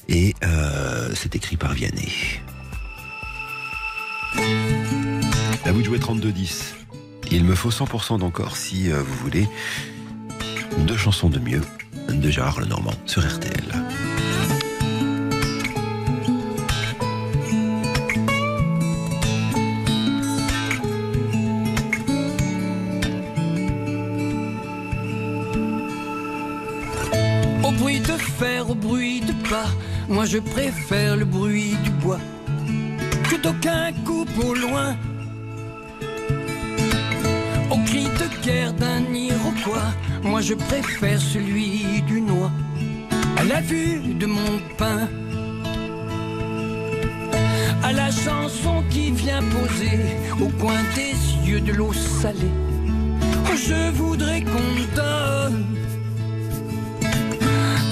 [0.09, 0.35] Et
[1.15, 2.41] c'est écrit par Vianney.
[5.65, 6.75] À vous de jouer 32-10.
[7.31, 9.49] Il me faut 100% d'encore si euh, vous voulez
[10.79, 11.61] deux chansons de mieux
[12.09, 13.65] de Gérard Lenormand sur RTL.
[27.65, 29.67] Au bruit de fer, au bruit de pas,
[30.09, 32.21] moi je préfère le bruit du bois
[33.31, 34.97] que d'aucun coupe au loin.
[37.87, 42.51] Cri de guerre d'un Iroquois, moi je préfère celui du noix.
[43.37, 45.09] À la vue de mon pain,
[47.83, 50.01] à la chanson qui vient poser
[50.41, 51.15] au coin des
[51.49, 52.57] yeux de l'eau salée.
[53.49, 55.65] Oh, je voudrais qu'on donne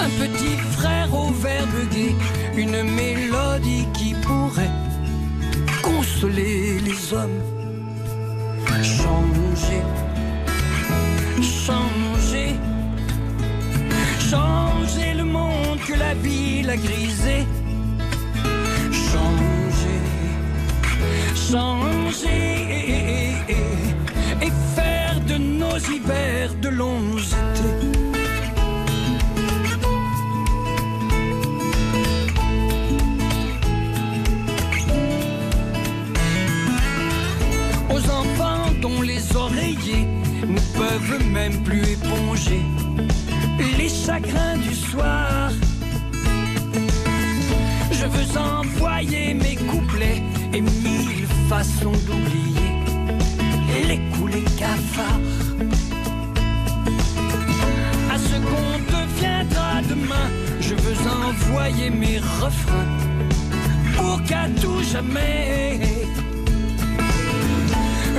[0.01, 2.17] un petit frère au verbe gai,
[2.57, 4.77] une mélodie qui pourrait
[5.83, 7.54] consoler les hommes.
[8.83, 9.83] Changer,
[11.41, 12.57] changer,
[14.19, 17.47] changer le monde que la ville a grisé.
[18.91, 20.01] Changer,
[21.35, 22.35] changer
[24.43, 27.14] et faire de nos hivers de longs
[41.49, 42.63] même plus éponger
[43.79, 45.51] les chagrins du soir.
[47.99, 50.23] Je veux envoyer mes couplets
[50.55, 52.73] et mille façons d'oublier
[53.89, 55.21] les coups, les cafards.
[58.15, 60.29] À ce qu'on deviendra demain,
[60.61, 62.91] je veux envoyer mes refrains
[63.97, 65.79] pour qu'à tout jamais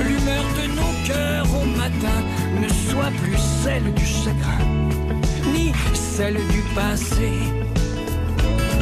[0.06, 2.18] l'humeur de nos cœurs au matin
[3.22, 4.64] plus celle du chagrin,
[5.52, 7.30] ni celle du passé.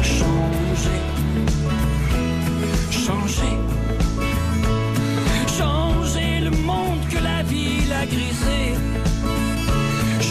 [0.01, 1.01] Changer,
[2.91, 3.55] changer,
[5.57, 8.61] changer le monde que la ville a grisé.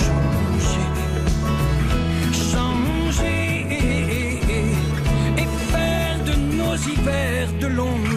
[0.00, 0.88] Changer,
[2.52, 3.66] changer
[5.38, 8.13] et faire de nos hivers de longs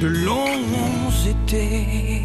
[0.00, 2.22] de longs étés.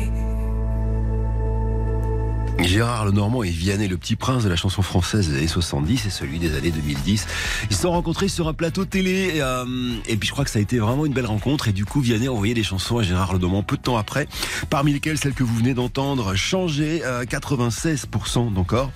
[2.59, 6.09] Gérard Lenormand et Vianney, le petit prince de la chanson française des années 70 et
[6.09, 7.28] celui des années 2010.
[7.69, 9.65] Ils se sont rencontrés sur un plateau télé et, euh,
[10.07, 11.99] et, puis je crois que ça a été vraiment une belle rencontre et du coup
[11.99, 14.28] Vianney a envoyé des chansons à Gérard Lenormand peu de temps après,
[14.69, 18.91] parmi lesquelles celle que vous venez d'entendre, Changer, euh, 96% d'encore.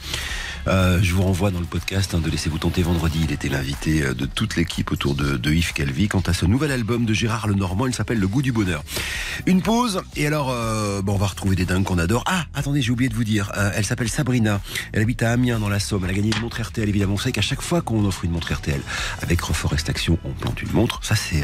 [0.67, 3.19] Euh, je vous renvoie dans le podcast hein, de Laissez-vous tenter vendredi.
[3.23, 6.09] Il était l'invité euh, de toute l'équipe autour de, Yves Calvi.
[6.09, 8.83] Quant à ce nouvel album de Gérard Lenormand, il s'appelle Le goût du bonheur.
[9.45, 12.23] Une pause et alors euh, bon, on va retrouver des dingues qu'on adore.
[12.27, 13.51] Ah, attendez, j'ai oublié de vous dire.
[13.75, 14.59] Elle s'appelle Sabrina.
[14.91, 16.03] Elle habite à Amiens dans la Somme.
[16.03, 16.87] Elle a gagné une montre RTL.
[16.87, 18.81] Évidemment, sait qu'à chaque fois qu'on offre une montre RTL
[19.21, 20.99] avec Reforest Action, on plante une montre.
[21.01, 21.43] Ça c'est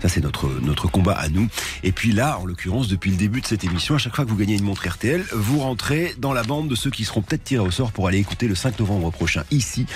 [0.00, 1.48] ça c'est notre notre combat à nous.
[1.82, 4.30] Et puis là, en l'occurrence, depuis le début de cette émission, à chaque fois que
[4.30, 7.44] vous gagnez une montre RTL, vous rentrez dans la bande de ceux qui seront peut-être
[7.44, 9.86] tirés au sort pour aller écouter le 5 novembre prochain ici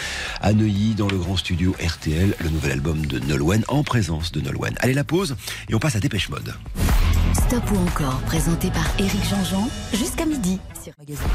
[0.40, 4.40] à Neuilly dans le grand studio RTL le nouvel album de Nolwenn en présence de
[4.40, 4.74] Nolwenn.
[4.80, 5.36] Allez la pause
[5.68, 6.54] et on passe à Dépêche Mode.
[7.34, 11.26] Stop ou encore présenté par Éric Jean-Jean jusqu'à midi sur Magazine.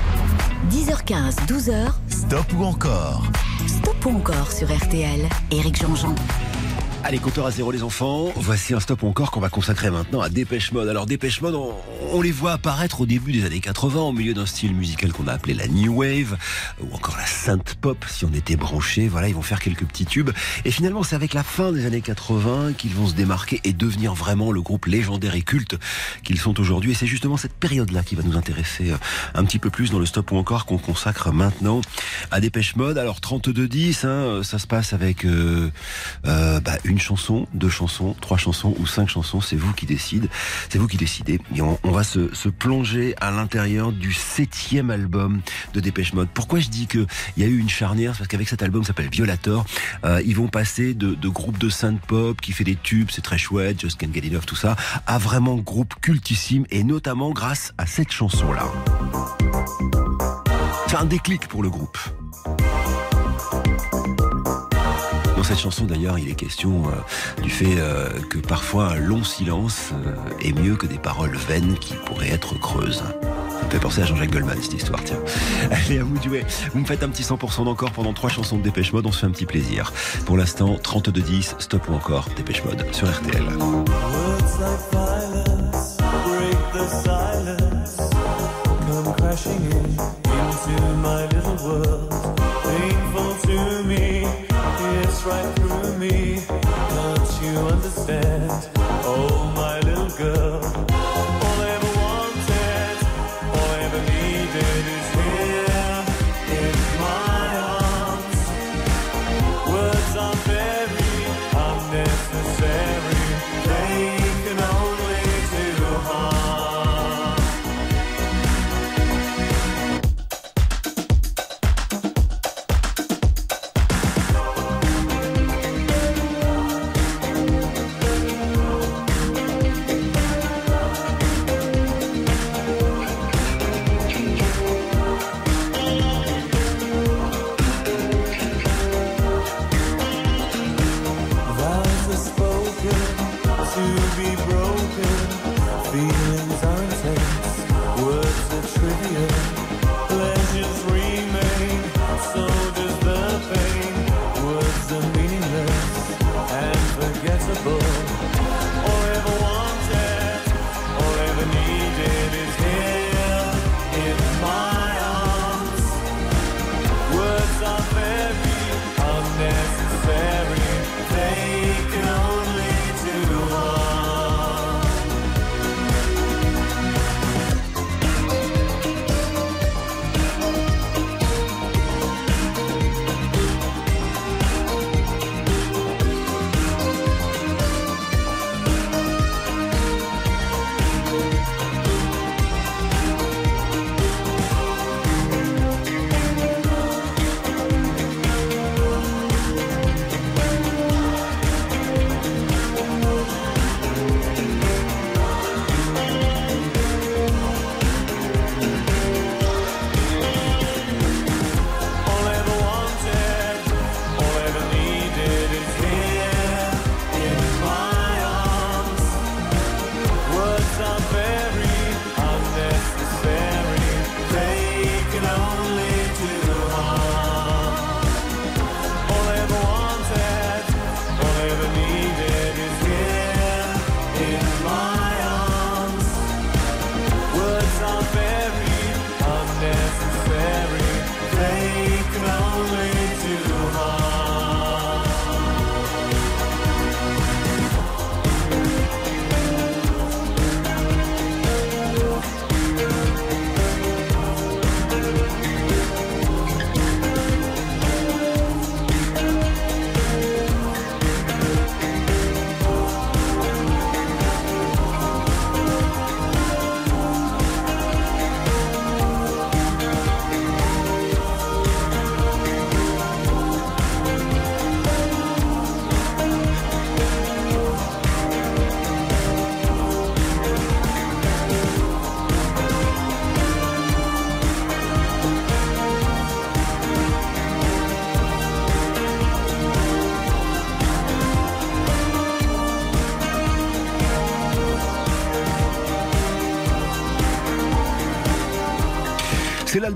[0.71, 1.91] 10h15, 12h.
[2.07, 3.23] Stop ou encore?
[3.67, 5.27] Stop ou encore sur RTL.
[5.51, 6.15] Éric Jean-Jean.
[7.05, 8.31] Allez, compteur à zéro les enfants.
[8.37, 10.87] Voici un stop encore qu'on va consacrer maintenant à Dépêche Mode.
[10.87, 11.73] Alors Dépêche Mode, on,
[12.13, 15.27] on, les voit apparaître au début des années 80 au milieu d'un style musical qu'on
[15.27, 16.37] a appelé la New Wave
[16.81, 19.09] ou encore la synth pop si on était branché.
[19.09, 20.29] Voilà, ils vont faire quelques petits tubes.
[20.63, 24.13] Et finalement, c'est avec la fin des années 80 qu'ils vont se démarquer et devenir
[24.13, 25.75] vraiment le groupe légendaire et culte
[26.23, 26.91] qu'ils sont aujourd'hui.
[26.91, 28.93] Et c'est justement cette période-là qui va nous intéresser
[29.33, 31.81] un petit peu plus dans le stop ou encore qu'on consacre maintenant
[32.31, 32.97] à Dépêche Mode.
[32.97, 35.69] Alors 32-10, hein, ça se passe avec euh,
[36.25, 40.29] euh, bah, une chanson, deux chansons, trois chansons ou cinq chansons, c'est vous qui décidez.
[40.69, 41.39] C'est vous qui décidez.
[41.55, 45.41] Et on, va se, plonger à l'intérieur du septième album
[45.73, 46.29] de Dépêche Mode.
[46.31, 48.13] Pourquoi je dis que il y a eu une charnière?
[48.15, 49.65] Parce qu'avec cet album, s'appelle Violator,
[50.05, 53.23] euh, ils vont passer de, de groupe de synth pop qui fait des tubes, c'est
[53.23, 54.75] très chouette, Just Can't Get Enough, tout ça,
[55.07, 58.67] à vraiment groupe cultissime et notamment grâce à cette chanson-là.
[60.87, 61.97] C'est un déclic pour le groupe.
[65.43, 69.25] Dans cette chanson d'ailleurs, il est question euh, du fait euh, que parfois un long
[69.25, 73.03] silence euh, est mieux que des paroles vaines qui pourraient être creuses.
[73.59, 75.19] Ça me fait penser à Jean-Jacques Goldman cette histoire, tiens.
[75.69, 76.45] Allez, à vous de jouer.
[76.71, 79.19] Vous me faites un petit 100% d'encore pendant trois chansons de Dépêche Mode, on se
[79.19, 79.91] fait un petit plaisir.
[80.25, 83.43] Pour l'instant, 32-10, stop ou encore Dépêche Mode sur RTL.
[98.09, 98.69] Understand?
[99.05, 100.52] Oh, my little girl.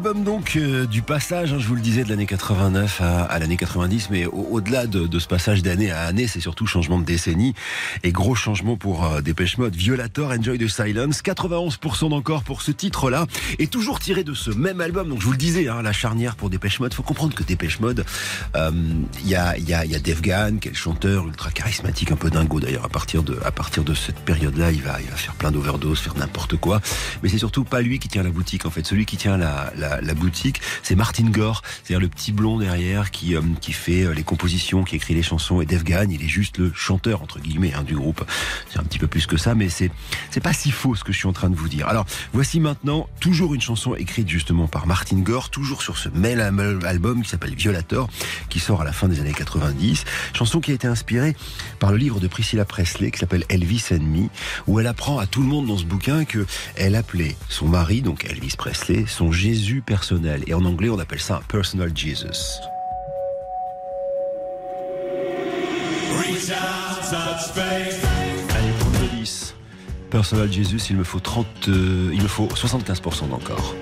[0.07, 3.57] L'album donc euh, du passage, hein, je vous le disais, de l'année 89 à, l'année
[3.57, 7.53] 90, mais au- au-delà de, ce passage d'année à année, c'est surtout changement de décennie
[8.03, 9.75] et gros changement pour euh, Dépêche Mode.
[9.75, 13.25] Violator, Enjoy the Silence, 91% d'encore pour ce titre-là,
[13.59, 15.09] et toujours tiré de ce même album.
[15.09, 16.93] Donc je vous le disais, hein, la charnière pour Dépêche Mode.
[16.93, 18.05] Faut comprendre que Dépêche Mode,
[18.55, 18.71] euh,
[19.23, 22.11] il y a, il y a, il y a Dave est le chanteur ultra charismatique,
[22.11, 22.85] un peu dingo d'ailleurs.
[22.85, 25.99] À partir de, à partir de cette période-là, il va, il va faire plein d'overdoses,
[25.99, 26.79] faire n'importe quoi.
[27.23, 28.65] Mais c'est surtout pas lui qui tient la boutique.
[28.65, 32.57] En fait, celui qui tient la, la boutique, c'est Martin Gore, c'est-à-dire le petit blond
[32.57, 35.61] derrière qui, euh, qui fait euh, les compositions, qui écrit les chansons.
[35.61, 38.23] Et Dave Gahan, il est juste le chanteur entre guillemets hein, du groupe.
[38.71, 39.91] C'est un petit peu plus que ça, mais c'est
[40.41, 41.87] pas si faux ce que je suis en train de vous dire.
[41.87, 46.59] Alors voici maintenant toujours une chanson écrite justement par Martin Gore, toujours sur ce même
[46.59, 48.09] al- album qui s'appelle Violator,
[48.49, 50.03] qui sort à la fin des années 90.
[50.33, 51.35] Chanson qui a été inspirée
[51.79, 54.29] par le livre de Priscilla Presley qui s'appelle Elvis and
[54.67, 56.45] où elle apprend à tout le monde dans ce bouquin que
[56.75, 60.43] elle appelait son mari, donc Elvis Presley, son Jésus personnel.
[60.47, 62.61] Et en anglais, on appelle ça un personal Jesus.
[68.55, 69.55] Allez, prendre le 10.
[70.09, 73.75] Personal Jesus, il me faut 30, euh, il me faut 75% d'encore.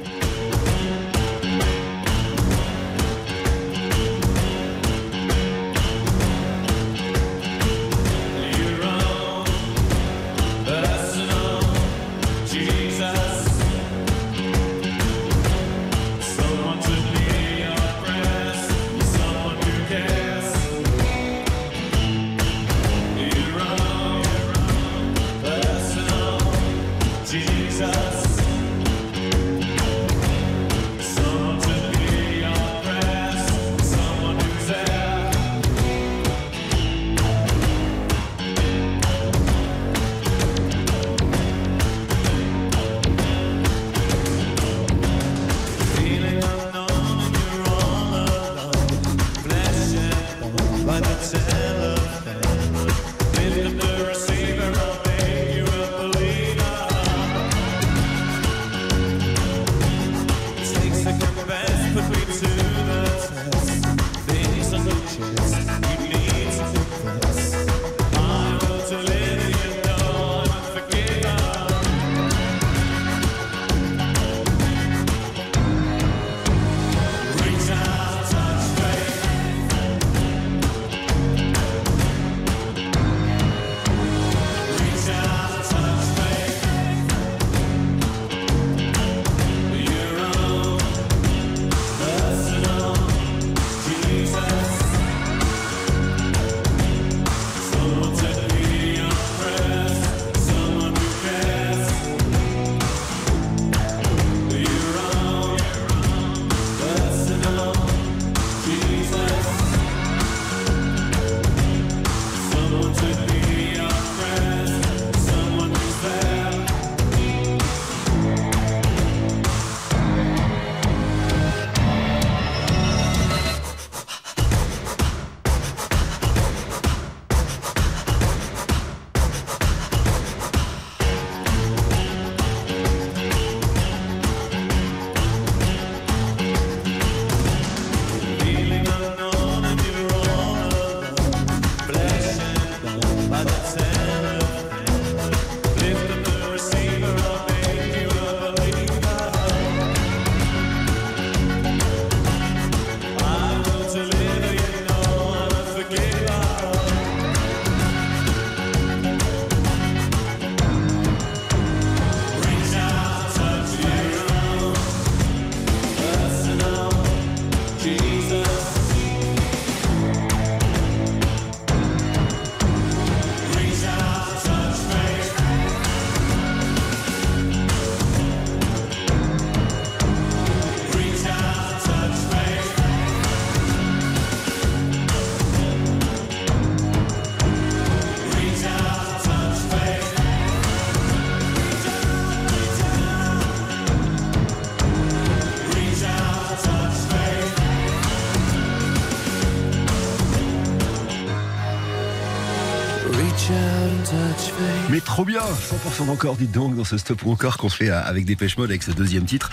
[205.55, 208.83] 100% encore, dites donc, dans ce stop ou encore qu'on fait avec Dépêche Mode avec
[208.83, 209.49] ce deuxième titre.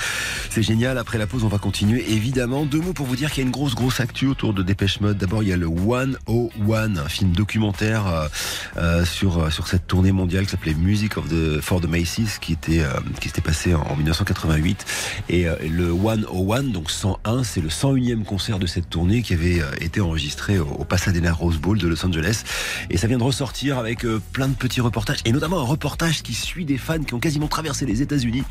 [0.54, 0.98] C'est génial.
[0.98, 2.12] Après la pause, on va continuer.
[2.12, 4.62] Évidemment, deux mots pour vous dire qu'il y a une grosse, grosse actu autour de
[4.62, 5.16] Dépêche Mode.
[5.16, 8.28] D'abord, il y a le 101, un film documentaire euh,
[8.76, 12.38] euh, sur, euh, sur cette tournée mondiale qui s'appelait Music of the, for the Macy's,
[12.38, 12.82] qui était,
[13.18, 14.84] qui s'était passé en, en 1988.
[15.30, 20.02] Et le 101, donc 101, c'est le 101e concert de cette tournée qui avait été
[20.02, 22.42] enregistré au, Pasadena Rose Bowl de Los Angeles.
[22.90, 26.34] Et ça vient de ressortir avec plein de petits reportages, et notamment un reportage qui
[26.34, 28.42] suit des fans qui ont quasiment traversé les États-Unis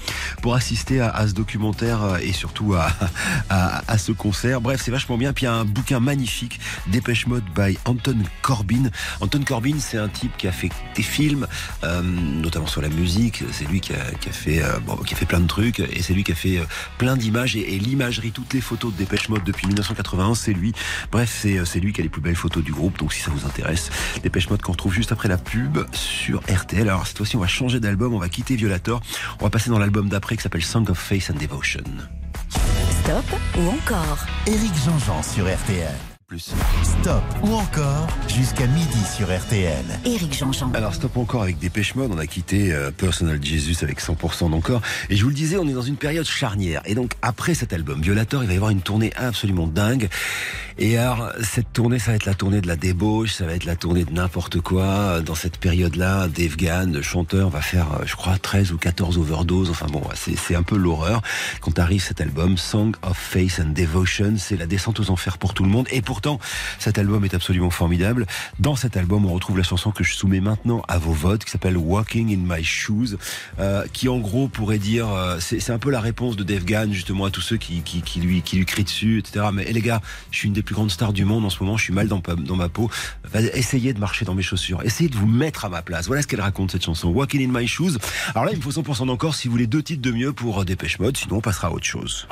[0.41, 2.89] pour assister à, à ce documentaire euh, et surtout à,
[3.49, 4.61] à, à ce concert.
[4.61, 5.33] Bref, c'est vachement bien.
[5.33, 8.89] Puis il y a un bouquin magnifique, Dépêche Mode by Anton Corbin.
[9.19, 11.47] Anton Corbin, c'est un type qui a fait des films,
[11.83, 13.43] euh, notamment sur la musique.
[13.51, 15.79] C'est lui qui a, qui a fait, euh, bon, qui a fait plein de trucs,
[15.79, 16.65] et c'est lui qui a fait euh,
[16.97, 20.73] plein d'images et, l'imagerie, toutes les photos de Dépêche Mode depuis 1981, c'est lui.
[21.11, 22.97] Bref, c'est euh, c'est lui qui a les plus belles photos du groupe.
[22.97, 23.89] Donc si ça vous intéresse,
[24.23, 26.87] Dépêche Mode qu'on retrouve juste après la pub sur RTL.
[26.87, 29.01] Alors cette fois-ci, on va changer d'album, on va quitter Violator,
[29.39, 31.80] on va passer dans l'album d'après qui s'appelle Song of Faith and Devotion.
[33.03, 33.25] Stop
[33.57, 35.93] ou encore Éric Jean-Jean sur RTL.
[36.27, 36.53] Plus.
[36.83, 39.83] Stop ou encore jusqu'à midi sur RTL.
[40.05, 40.71] Éric Jean-Jean.
[40.73, 44.81] Alors stop encore avec Dépêche Mode, on a quitté euh, Personal Jesus avec 100% d'encore.
[45.09, 46.81] Et je vous le disais, on est dans une période charnière.
[46.85, 50.07] Et donc après cet album, Violator, il va y avoir une tournée absolument dingue.
[50.77, 53.65] Et alors cette tournée, ça va être la tournée de la débauche, ça va être
[53.65, 55.21] la tournée de n'importe quoi.
[55.21, 59.17] Dans cette période-là, Dave Gann, le chanteur, va faire, euh, je crois, 13 ou 14
[59.17, 59.69] overdoses.
[59.69, 61.21] Enfin bon, c'est un peu l'horreur.
[61.61, 65.53] Quand arrive cet album, Song of Faith and Devotion, c'est la descente aux enfers pour
[65.53, 65.87] tout le monde.
[65.91, 66.39] Et pourtant,
[66.79, 68.25] cet album est absolument formidable.
[68.59, 71.51] Dans cet album, on retrouve la chanson que je soumets maintenant à vos votes, qui
[71.51, 73.17] s'appelle Walking in My Shoes,
[73.59, 76.65] euh, qui en gros pourrait dire, euh, c'est c'est un peu la réponse de Dave
[76.65, 79.45] Gann justement à tous ceux qui, qui, qui lui, qui lui crient dessus, etc.
[79.53, 80.01] Mais eh, les gars,
[80.31, 82.07] je suis une des plus grandes stars du monde en ce moment, je suis mal
[82.07, 82.21] dans,
[82.55, 82.89] ma peau.
[83.33, 86.07] Essayez de marcher dans mes chaussures, essayez de vous mettre à ma place.
[86.07, 87.97] Voilà ce qu'elle raconte cette chanson, Walking in My Shoes.
[88.35, 90.61] Alors là, il me faut 100% d'encore si vous voulez deux titres de mieux pour
[90.61, 92.27] euh, Dépêche Mode, sinon on passera à autre chose.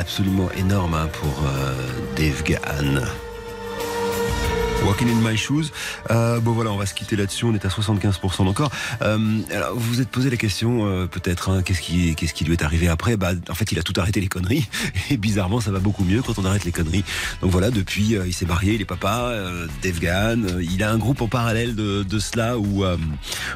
[0.00, 1.74] Absolument énorme hein, pour euh,
[2.16, 3.04] Dave Gahan.
[4.86, 5.72] Walking in my shoes.
[6.10, 7.44] Euh, bon voilà, on va se quitter là-dessus.
[7.44, 8.70] On est à 75% encore.
[9.02, 12.44] Euh, alors, vous vous êtes posé la question, euh, peut-être, hein, qu'est-ce qui, qu'est-ce qui
[12.44, 13.16] lui est arrivé après?
[13.16, 14.68] Bah, en fait, il a tout arrêté les conneries.
[15.10, 17.04] Et bizarrement, ça va beaucoup mieux quand on arrête les conneries.
[17.42, 20.42] Donc voilà, depuis, euh, il s'est marié, il est papa, euh, Dave Gahan.
[20.44, 22.84] Euh, Il a un groupe en parallèle de, de cela où,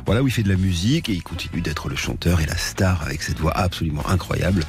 [0.05, 2.57] voilà, où il fait de la musique et il continue d'être le chanteur et la
[2.57, 4.65] star avec cette voix absolument incroyable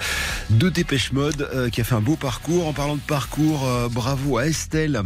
[0.49, 2.67] de Dépêche Mode qui a fait un beau parcours.
[2.67, 5.01] En parlant de parcours, bravo à Estelle.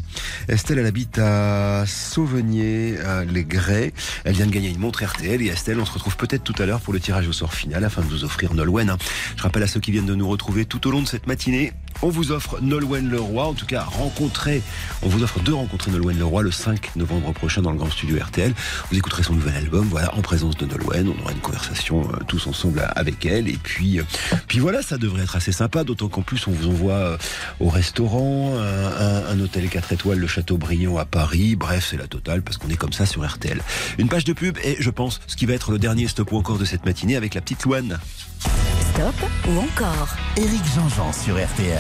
[0.48, 1.39] Estelle, elle habite à
[1.86, 3.94] Sauvenier, à les Grès.
[4.24, 6.66] Elle vient de gagner une montre RTL et Estelle, on se retrouve peut-être tout à
[6.66, 8.96] l'heure pour le tirage au sort final afin de vous offrir Nolwenn.
[9.36, 11.74] Je rappelle à ceux qui viennent de nous retrouver tout au long de cette matinée,
[12.02, 14.62] on vous offre Nolwenn Leroy, en tout cas rencontrer,
[15.02, 18.18] on vous offre de rencontrer Nolwenn Leroy le 5 novembre prochain dans le grand studio
[18.20, 18.54] RTL.
[18.92, 21.10] Vous écouterez son nouvel album, voilà, en présence de Nolwenn.
[21.10, 23.48] On aura une conversation euh, tous ensemble avec elle.
[23.48, 24.04] Et puis, euh,
[24.48, 27.18] puis voilà, ça devrait être assez sympa, d'autant qu'en plus on vous envoie euh,
[27.60, 31.56] au restaurant, un, hôtel 4 étoiles, le Châteaubriand à Paris.
[31.56, 33.62] Bref, c'est la totale parce qu'on est comme ça sur RTL.
[33.98, 36.38] Une page de pub et je pense ce qui va être le dernier stop ou
[36.38, 38.00] encore de cette matinée avec la petite Louane.
[38.40, 39.16] Stop
[39.48, 41.78] ou encore Éric Jean-Jean sur RTL.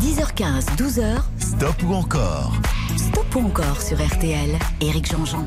[0.00, 2.52] 10h15, 12h, Stop ou encore
[2.96, 4.58] Stop ou encore sur RTL.
[4.80, 5.44] Éric Jean-Jean.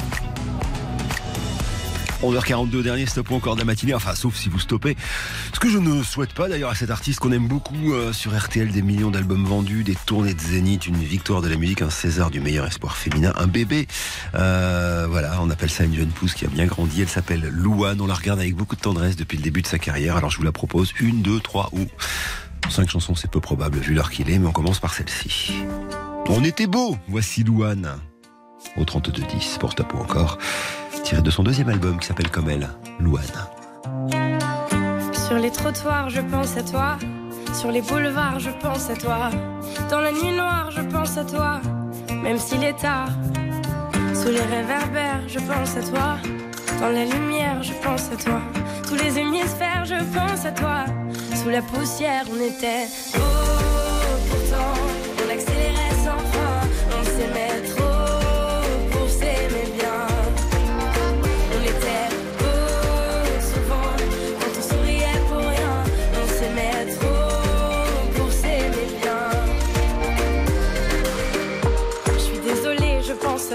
[2.22, 4.98] 11h42, dernier stop ou encore de la matinée, enfin sauf si vous stoppez.
[5.54, 8.38] Ce que je ne souhaite pas d'ailleurs à cet artiste qu'on aime beaucoup euh, sur
[8.38, 11.90] RTL, des millions d'albums vendus, des tournées de Zénith, une victoire de la musique, un
[11.90, 13.88] César du meilleur espoir féminin, un bébé.
[14.36, 17.02] Euh, voilà, on appelle ça une jeune pousse qui a bien grandi.
[17.02, 19.80] Elle s'appelle Louane, on la regarde avec beaucoup de tendresse depuis le début de sa
[19.80, 20.18] carrière.
[20.18, 21.88] Alors je vous la propose, une, deux, trois ou
[22.70, 25.54] cinq chansons, c'est peu probable vu l'heure qu'il est, mais on commence par celle-ci.
[26.28, 27.98] On était beau, voici Louane.
[28.78, 30.38] Au 32-10 pour stop ou encore
[31.04, 32.70] tiré de son deuxième album qui s'appelle comme elle,
[33.00, 33.24] Louane.
[35.14, 36.98] Sur les trottoirs, je pense à toi.
[37.54, 39.30] Sur les boulevards, je pense à toi.
[39.90, 41.62] Dans la nuit noire, je pense à toi.
[42.24, 43.10] Même s'il est tard.
[44.14, 46.18] Sous les réverbères, je pense à toi.
[46.80, 48.42] Dans la lumière, je pense à toi.
[48.88, 50.86] Tous les hémisphères, je pense à toi.
[51.36, 53.22] Sous la poussière, on était beau.
[54.30, 54.89] Pourtant,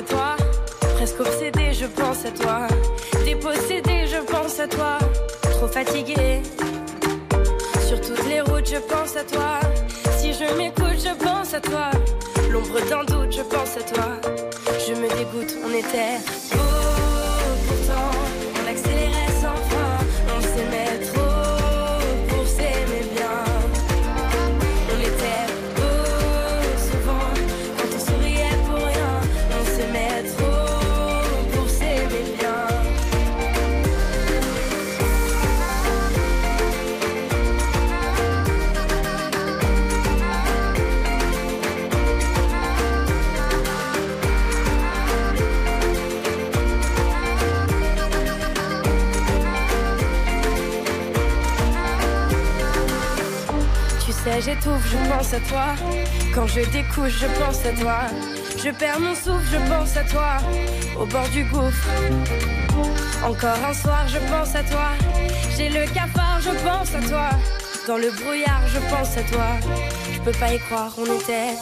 [0.03, 0.37] toi.
[0.97, 2.67] Presque obsédée, je pense à toi.
[3.25, 4.99] Dépossédée, je pense à toi.
[5.43, 6.41] Trop fatiguée.
[7.87, 9.61] Sur toutes les routes, je pense à toi.
[10.19, 11.91] Si je m'écoute, je pense à toi.
[12.51, 14.21] L'ombre d'un doute, je pense à toi.
[14.87, 16.19] Je me dégoûte, on était
[54.45, 55.67] j'étouffe, je pense à toi.
[56.35, 57.99] Quand je découche, je pense à toi.
[58.63, 60.37] Je perds mon souffle, je pense à toi.
[61.01, 61.89] Au bord du gouffre.
[63.25, 64.91] Encore un soir, je pense à toi.
[65.57, 67.31] J'ai le cafard, je pense à toi.
[67.87, 69.49] Dans le brouillard, je pense à toi.
[70.13, 71.55] Je peux pas y croire, on était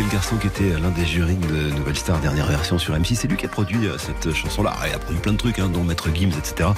[0.00, 3.16] c'était le garçon qui était l'un des jurys de Nouvelle Star dernière version sur M6.
[3.16, 4.74] C'est lui qui a produit euh, cette chanson-là.
[4.88, 6.70] Il a produit plein de trucs, hein, dont Maître Gims, etc.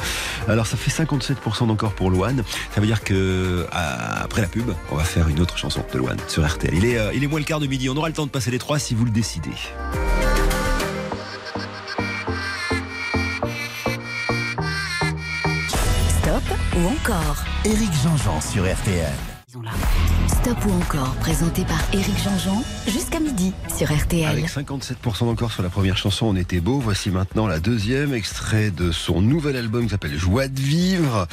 [0.48, 2.42] Alors ça fait 57% d'encore pour Loane.
[2.74, 5.98] Ça veut dire que à- après la pub, on va faire une autre chanson de
[5.98, 6.74] Loane sur RTL.
[6.74, 7.88] Il est, euh, il est moins le quart de midi.
[7.88, 9.50] On aura le temps de passer les trois si vous le décidez.
[16.08, 16.42] Stop
[16.76, 17.44] ou encore?
[17.64, 19.12] Éric Jean-Jean sur RTL.
[19.48, 19.70] Ils ont là.
[20.42, 24.28] Stop ou encore, présenté par Éric Jean-Jean, jusqu'à midi sur RTL.
[24.28, 26.80] Avec 57% d'encore sur la première chanson, on était beau.
[26.80, 31.28] Voici maintenant la deuxième, extrait de son nouvel album qui s'appelle Joie de vivre.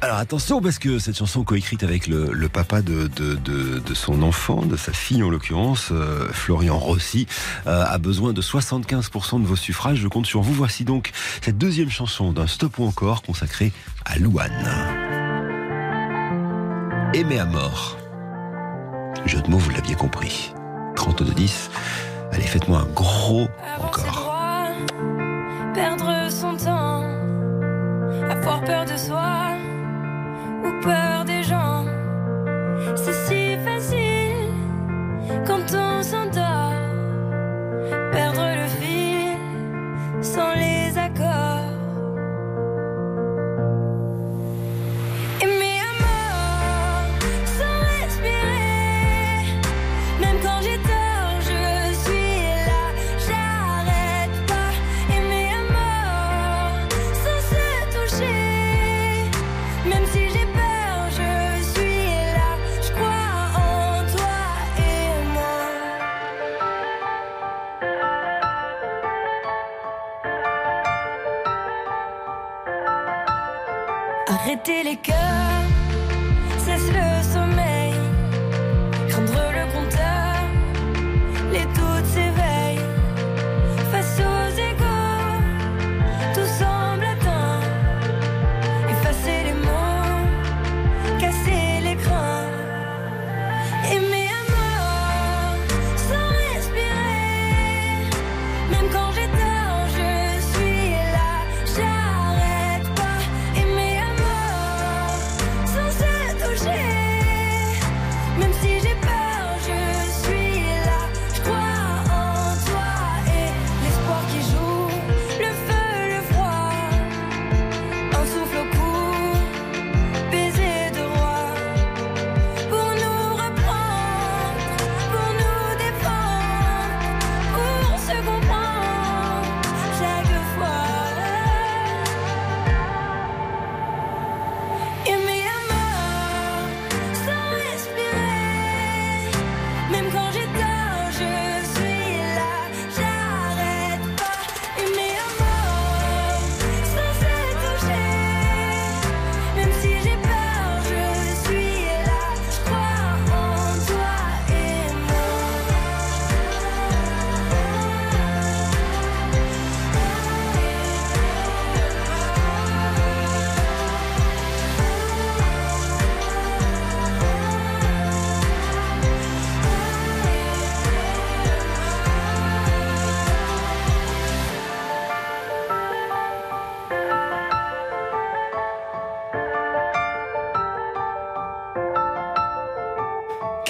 [0.00, 4.22] Alors attention, parce que cette chanson coécrite avec le, papa de, de, de, de son
[4.22, 7.26] enfant, de sa fille en l'occurrence, euh, Florian Rossi,
[7.66, 9.98] euh, a besoin de 75% de vos suffrages.
[9.98, 10.54] Je compte sur vous.
[10.54, 11.10] Voici donc
[11.42, 13.72] cette deuxième chanson d'un Stop ou encore consacrée
[14.06, 14.66] à Louane.
[17.12, 17.98] Aimer à mort.
[19.24, 20.54] Jeu de mots, vous l'aviez compris.
[20.96, 21.70] 32-10.
[22.32, 23.48] Allez, faites-moi un gros
[23.80, 24.34] encore.
[25.74, 27.02] perdre son temps,
[28.30, 29.56] avoir peur de soi
[30.64, 31.84] ou peur des gens.
[32.96, 34.18] C'est si facile
[35.46, 36.47] quand on s'endort,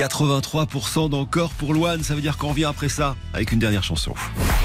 [0.09, 4.15] 83% d'encore pour Loane, ça veut dire qu'on revient après ça avec une dernière chanson.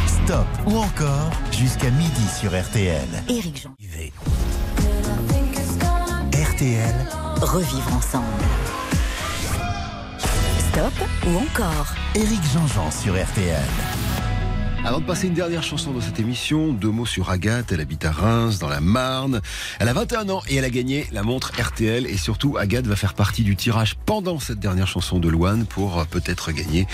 [0.08, 3.08] Stop ou encore jusqu'à midi sur RTL.
[3.28, 3.76] Éric Jean.
[6.32, 6.96] RTL,
[7.42, 8.26] Revivre ensemble.
[10.72, 10.94] Stop
[11.28, 13.93] ou encore Éric Jean-Jean sur RTL.
[14.86, 17.72] Avant de passer une dernière chanson de cette émission, deux mots sur Agathe.
[17.72, 19.40] Elle habite à Reims, dans la Marne.
[19.80, 22.06] Elle a 21 ans et elle a gagné la montre RTL.
[22.06, 26.00] Et surtout, Agathe va faire partie du tirage pendant cette dernière chanson de Loane pour
[26.00, 26.86] euh, peut-être gagner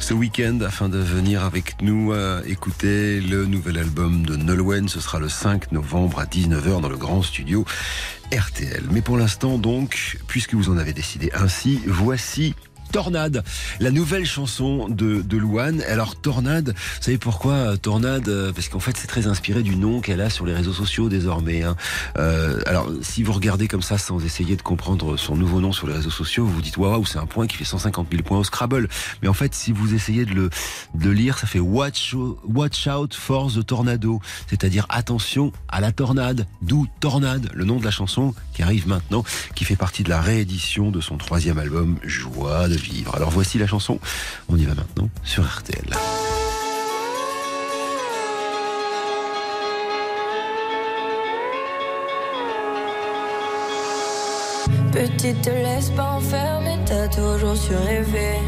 [0.00, 4.88] ce week-end afin de venir avec nous euh, écouter le nouvel album de Nolwenn.
[4.88, 7.64] Ce sera le 5 novembre à 19h dans le grand studio
[8.32, 8.82] RTL.
[8.90, 12.56] Mais pour l'instant, donc, puisque vous en avez décidé ainsi, voici
[12.96, 13.44] Tornade,
[13.78, 15.36] la nouvelle chanson de, de.
[15.86, 19.76] Alors Tornade, vous savez pourquoi euh, Tornade Euh, Parce qu'en fait c'est très inspiré du
[19.76, 21.62] nom qu'elle a sur les réseaux sociaux désormais.
[21.62, 21.76] hein.
[22.18, 25.86] Euh, alors si vous regardez comme ça sans essayer de comprendre son nouveau nom sur
[25.86, 28.38] les réseaux sociaux, vous vous dites waouh c'est un point qui fait 150 000 points
[28.38, 28.88] au Scrabble.
[29.20, 30.48] Mais en fait si vous essayez de le,
[30.94, 32.14] de le lire, ça fait watch,
[32.48, 36.46] watch out for the tornado, c'est-à-dire attention à la tornade.
[36.62, 39.22] D'où Tornade, le nom de la chanson qui arrive maintenant,
[39.54, 42.76] qui fait partie de la réédition de son troisième album Joie de
[43.14, 43.98] Alors voici la chanson.
[44.48, 45.90] On y va maintenant sur RTL.
[54.92, 58.38] Petite, te laisse pas enfermer, t'as toujours su rêver.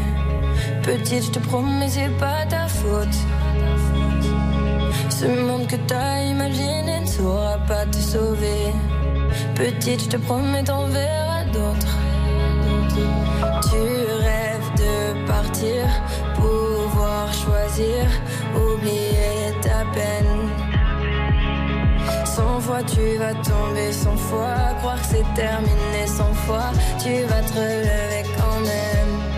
[0.83, 3.17] Petite, je te promets, c'est pas ta faute.
[5.09, 8.73] Ce monde que t'as imaginé ne saura pas te sauver.
[9.55, 11.97] Petite, je te promets, t'en verras d'autres.
[13.69, 14.18] Tu
[15.41, 15.85] partir,
[16.35, 18.05] pouvoir choisir,
[18.55, 20.49] oublier ta peine.
[22.25, 26.71] Cent fois tu vas tomber, cent fois croire que c'est terminé, cent fois
[27.03, 29.28] tu vas te relever quand même.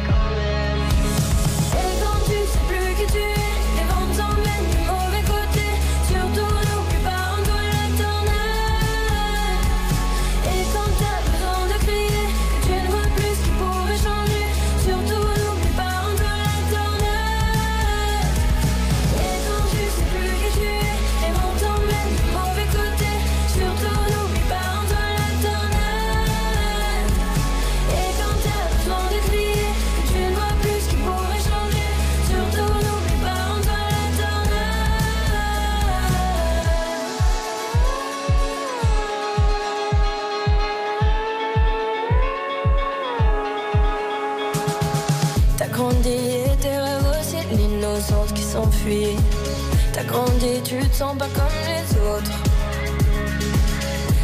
[49.94, 52.32] T'as grandi, tu te sens pas comme les autres.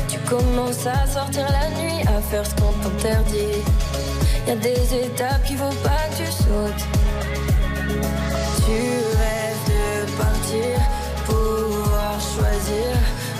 [0.09, 3.63] Tu commences à sortir la nuit, à faire ce qu'on t'interdit.
[4.45, 6.83] Y a des étapes qu'il faut pas que tu sautes.
[8.65, 8.79] Tu
[9.21, 10.75] rêves de partir,
[11.25, 12.91] pouvoir choisir,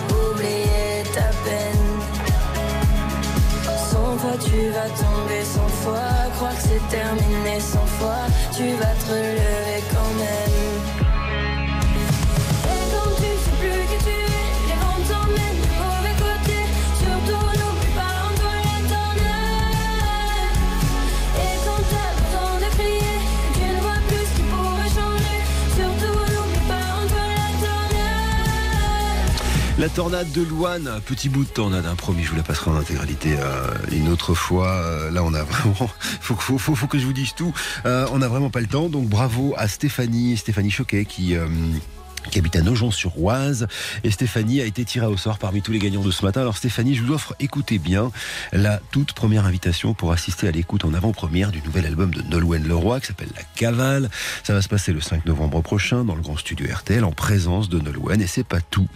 [0.08, 1.88] oublier ta peine.
[3.90, 8.24] Cent fois tu vas tomber, cent fois croire que c'est terminé, cent fois
[8.56, 10.47] tu vas te relever quand même.
[29.78, 32.74] La tornade de Louane, petit bout de tornade, un promis, je vous la passerai en
[32.74, 34.70] intégralité euh, une autre fois.
[34.70, 35.88] Euh, là, on a vraiment,
[36.20, 36.34] faut
[36.88, 37.54] que je vous dise tout.
[37.86, 41.36] Euh, on n'a vraiment pas le temps, donc bravo à Stéphanie, Stéphanie Choquet qui.
[42.30, 43.66] Qui habite à Nogent-sur-Oise.
[44.04, 46.40] Et Stéphanie a été tirée au sort parmi tous les gagnants de ce matin.
[46.42, 48.10] Alors Stéphanie, je vous offre, écoutez bien,
[48.52, 52.66] la toute première invitation pour assister à l'écoute en avant-première du nouvel album de Nolwenn
[52.66, 54.10] Leroy qui s'appelle La Cavale.
[54.44, 57.68] Ça va se passer le 5 novembre prochain dans le grand studio RTL en présence
[57.68, 58.20] de Nolwenn.
[58.20, 58.88] Et c'est pas tout.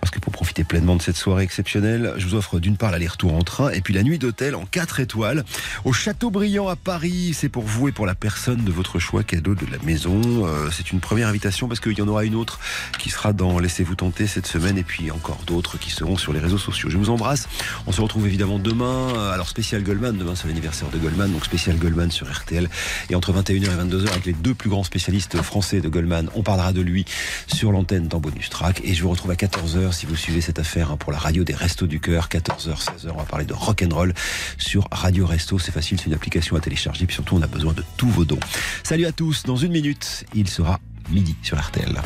[0.00, 3.34] Parce que pour profiter pleinement de cette soirée exceptionnelle, je vous offre d'une part l'aller-retour
[3.34, 5.44] en train et puis la nuit d'hôtel en 4 étoiles
[5.84, 7.32] au Châteaubriand à Paris.
[7.34, 10.20] C'est pour vous et pour la personne de votre choix cadeau de la maison.
[10.46, 12.60] Euh, c'est une première invitation parce qu'il y en aura une autre
[12.98, 16.40] qui sera dans Laissez-vous tenter cette semaine et puis encore d'autres qui seront sur les
[16.40, 16.90] réseaux sociaux.
[16.90, 17.48] Je vous embrasse.
[17.86, 19.14] On se retrouve évidemment demain.
[19.16, 22.68] Euh, Alors spécial Goldman, demain c'est l'anniversaire de Goldman, donc spécial Goldman sur RTL.
[23.10, 26.42] Et entre 21h et 22h avec les deux plus grands spécialistes français de Goldman, on
[26.42, 27.04] parlera de lui
[27.46, 28.80] sur l'antenne dans Bonus Track.
[28.84, 31.44] Et je vous retrouve à 14h si vous suivez cette affaire hein, pour la radio
[31.44, 32.28] des Restos du Cœur.
[32.28, 34.14] 14h, 16h, on va parler de rock'n'roll
[34.58, 35.58] sur Radio Resto.
[35.58, 37.06] C'est facile, c'est une application à télécharger.
[37.06, 38.40] Puis surtout, on a besoin de tous vos dons.
[38.82, 39.44] Salut à tous.
[39.44, 42.00] Dans une minute, il sera midi sur RTL.